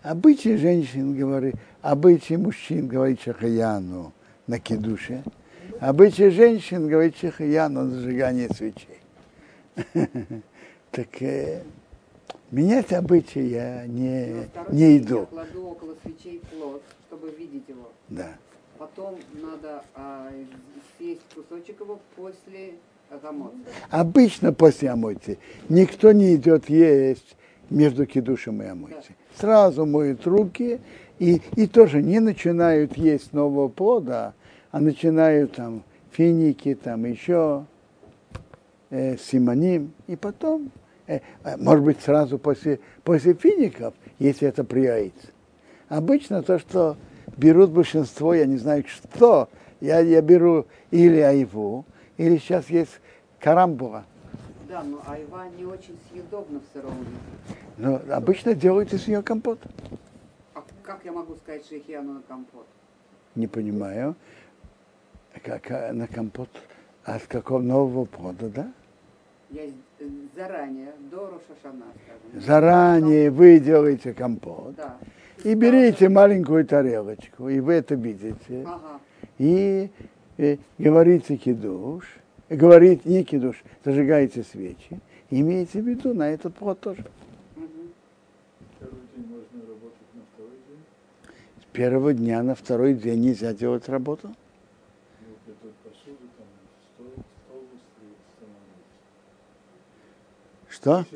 Обычай 0.03 0.57
женщин 0.57 1.16
говорит, 1.16 1.55
обычай 1.81 2.37
мужчин 2.37 2.89
говорит 2.89 3.20
шахаяну 3.23 4.12
на 4.49 4.59
кедуше, 4.59 5.23
обычай 5.79 6.31
женщин 6.31 6.89
говорит 6.89 7.16
шахаяну 7.16 7.85
на 7.85 7.91
зажигание 7.91 8.49
свечей. 8.49 8.99
Так 10.93 11.22
э, 11.22 11.62
менять 12.51 12.93
обычаи 12.93 13.43
я 13.43 13.86
не, 13.86 14.47
второй 14.51 14.72
не 14.72 14.78
день 14.78 14.90
Я 14.93 14.99
иду. 14.99 15.26
кладу 15.26 15.66
около 15.68 15.95
свечей 16.03 16.40
плод, 16.51 16.82
чтобы 17.09 17.30
видеть 17.30 17.66
его. 17.66 17.90
Да. 18.11 18.28
Потом 18.78 19.16
надо 19.40 19.84
а, 19.95 20.28
съесть 20.99 21.22
кусочек 21.34 21.80
его 21.80 21.99
после 22.14 22.74
гамот. 23.22 23.55
Обычно 23.90 24.53
после 24.53 24.90
омойки 24.90 25.38
никто 25.70 26.12
не 26.12 26.34
идет 26.34 26.68
есть 26.68 27.36
между 27.70 28.05
кидушем 28.05 28.62
и 28.62 28.66
омойкой. 28.66 29.16
Сразу 29.38 29.86
моют 29.86 30.26
руки 30.26 30.78
и, 31.18 31.40
и 31.57 31.66
тоже 31.66 32.03
не 32.03 32.20
начинают 32.20 32.99
есть 32.99 33.32
нового 33.32 33.68
плода, 33.68 34.34
а 34.70 34.80
начинают 34.80 35.53
там 35.55 35.84
финики, 36.11 36.74
там 36.74 37.05
еще 37.07 37.64
э, 38.90 39.16
симоним, 39.16 39.93
и 40.07 40.16
потом, 40.16 40.70
может 41.58 41.84
быть, 41.84 42.00
сразу 42.00 42.38
после, 42.38 42.80
после 43.04 43.34
фиников, 43.34 43.94
если 44.18 44.48
это 44.48 44.64
приоиц. 44.64 45.12
Обычно 45.88 46.42
то, 46.42 46.58
что 46.58 46.96
берут 47.36 47.70
большинство, 47.70 48.34
я 48.34 48.46
не 48.46 48.56
знаю 48.56 48.84
что, 48.86 49.48
я, 49.80 50.00
я 50.00 50.22
беру 50.22 50.66
или 50.90 51.18
айву, 51.20 51.84
или 52.16 52.38
сейчас 52.38 52.70
есть 52.70 53.00
карамбула. 53.40 54.04
Да, 54.68 54.82
но 54.82 55.02
айва 55.06 55.48
не 55.58 55.64
очень 55.66 55.98
съедобна 56.10 56.60
в 56.60 56.72
сыром 56.72 56.94
виде. 56.98 57.58
Но 57.76 58.00
обычно 58.14 58.54
делают 58.54 58.92
из 58.92 59.06
нее 59.06 59.22
компот. 59.22 59.58
А 60.54 60.62
как 60.82 61.00
я 61.04 61.12
могу 61.12 61.34
сказать 61.36 61.66
шейхияну 61.66 62.14
на 62.14 62.22
компот? 62.22 62.66
Не 63.34 63.46
понимаю. 63.48 64.14
Как 65.42 65.70
а, 65.70 65.92
на 65.92 66.06
компот 66.06 66.48
от 67.04 67.22
какого 67.26 67.60
нового 67.60 68.04
плода, 68.04 68.48
да? 68.48 68.72
Я 69.50 69.64
с- 69.66 69.72
заранее, 70.36 70.92
до 71.11 71.26
Рошашана, 71.26 71.86
скажем. 72.05 72.46
Заранее 72.46 73.30
вы 73.30 73.59
делаете 73.59 74.12
компот. 74.14 74.74
Да. 74.76 74.96
И 75.44 75.55
берите 75.55 76.09
маленькую 76.09 76.64
тарелочку, 76.66 77.48
и 77.48 77.61
вы 77.61 77.74
это 77.74 77.94
видите. 77.94 78.64
Ага. 78.64 79.00
И, 79.38 79.90
э, 80.38 80.57
говорите 80.78 81.36
кидуш, 81.36 82.05
говорите 82.48 83.09
не 83.09 83.24
кидуш, 83.24 83.62
зажигаете 83.84 84.44
свечи. 84.44 85.00
Имейте 85.30 85.80
в 85.80 85.88
виду 85.88 86.14
на 86.14 86.30
этот 86.30 86.55
плод 86.55 86.80
тоже. 86.80 87.05
С 91.61 91.64
первого 91.72 92.12
дня 92.12 92.42
на 92.42 92.55
второй 92.55 92.94
день 92.94 93.20
нельзя 93.20 93.55
делать 93.55 93.88
работу. 93.88 94.34
Что? 100.83 101.07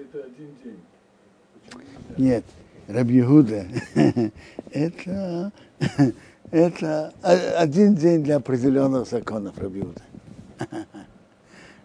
Нет. 2.17 2.45
Рабьегуда, 2.87 3.67
это, 4.71 5.53
это 6.53 7.13
один 7.59 7.97
день 7.97 8.23
для 8.23 8.37
определенных 8.37 9.09
законов 9.09 9.59
Рабьегуда. 9.59 10.03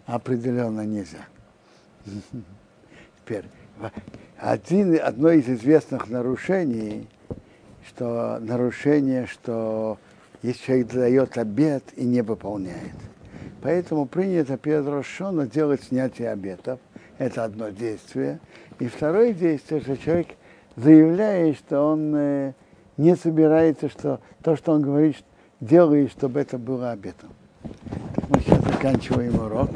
Определенно 0.06 0.86
нельзя. 0.86 1.26
Теперь, 3.18 3.46
один, 4.38 4.96
одно 5.02 5.30
из 5.30 5.48
известных 5.48 6.08
нарушений, 6.08 7.08
что 7.88 8.38
нарушение, 8.40 9.26
что 9.26 9.98
если 10.42 10.66
человек 10.66 10.92
дает 10.92 11.36
обед 11.36 11.82
и 11.96 12.04
не 12.04 12.22
выполняет. 12.22 12.94
Поэтому 13.60 14.06
принято 14.06 14.56
перед 14.56 14.86
Рошоном 14.86 15.48
делать 15.48 15.82
снятие 15.82 16.30
обетов. 16.30 16.78
Это 17.18 17.44
одно 17.44 17.68
действие. 17.68 18.40
И 18.78 18.86
второе 18.88 19.32
действие, 19.32 19.80
что 19.80 19.96
человек 19.96 20.28
заявляет, 20.76 21.58
что 21.58 21.80
он 21.82 22.14
э, 22.16 22.52
не 22.96 23.16
собирается, 23.16 23.88
что 23.88 24.20
то, 24.42 24.56
что 24.56 24.72
он 24.72 24.82
говорит, 24.82 25.16
делает, 25.60 26.10
чтобы 26.10 26.40
это 26.40 26.58
было 26.58 26.90
обетом. 26.90 27.30
Так 28.14 28.28
мы 28.28 28.40
сейчас 28.40 28.64
заканчиваем 28.64 29.34
урок. 29.36 29.70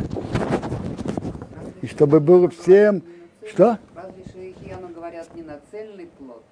И 1.82 1.86
чтобы 1.86 2.20
было 2.20 2.48
всем... 2.48 3.02
Что? 3.48 3.78
Разве 3.94 4.24
шейхияну 4.32 4.88
говорят 4.88 5.32
не 5.34 5.42
на 5.42 5.60
цельный 5.70 6.06
плод? 6.18 6.42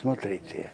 Смотрите, 0.00 0.70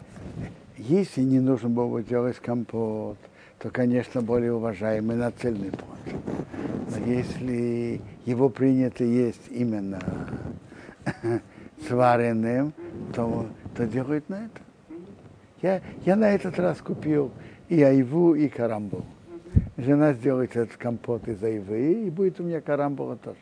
если 0.77 1.23
не 1.23 1.41
нужно 1.41 1.71
было 1.71 2.03
делать 2.03 2.37
компот, 2.37 3.17
то, 3.65 3.71
конечно, 3.71 4.21
более 4.21 4.53
уважаемый 4.53 5.17
на 5.17 5.31
цельный 5.31 5.71
плод. 5.71 6.21
Но 6.91 7.07
если 7.07 7.99
его 8.27 8.51
принято 8.51 9.05
есть 9.05 9.41
именно 9.49 10.03
сваренным, 11.89 12.75
то, 13.15 13.47
то 13.75 13.87
делают 13.87 14.29
на 14.29 14.45
это. 14.45 14.61
Я, 15.63 15.81
я 16.05 16.15
на 16.15 16.33
этот 16.33 16.59
раз 16.59 16.77
купил 16.83 17.33
и 17.71 17.83
айву, 17.83 18.35
и 18.35 18.49
карамбу. 18.49 19.03
Жена 19.79 20.13
сделает 20.13 20.55
этот 20.55 20.77
компот 20.77 21.27
из 21.27 21.43
айвы, 21.43 22.07
и 22.07 22.11
будет 22.11 22.41
у 22.41 22.43
меня 22.43 22.61
карамбула 22.61 23.17
тоже. 23.17 23.39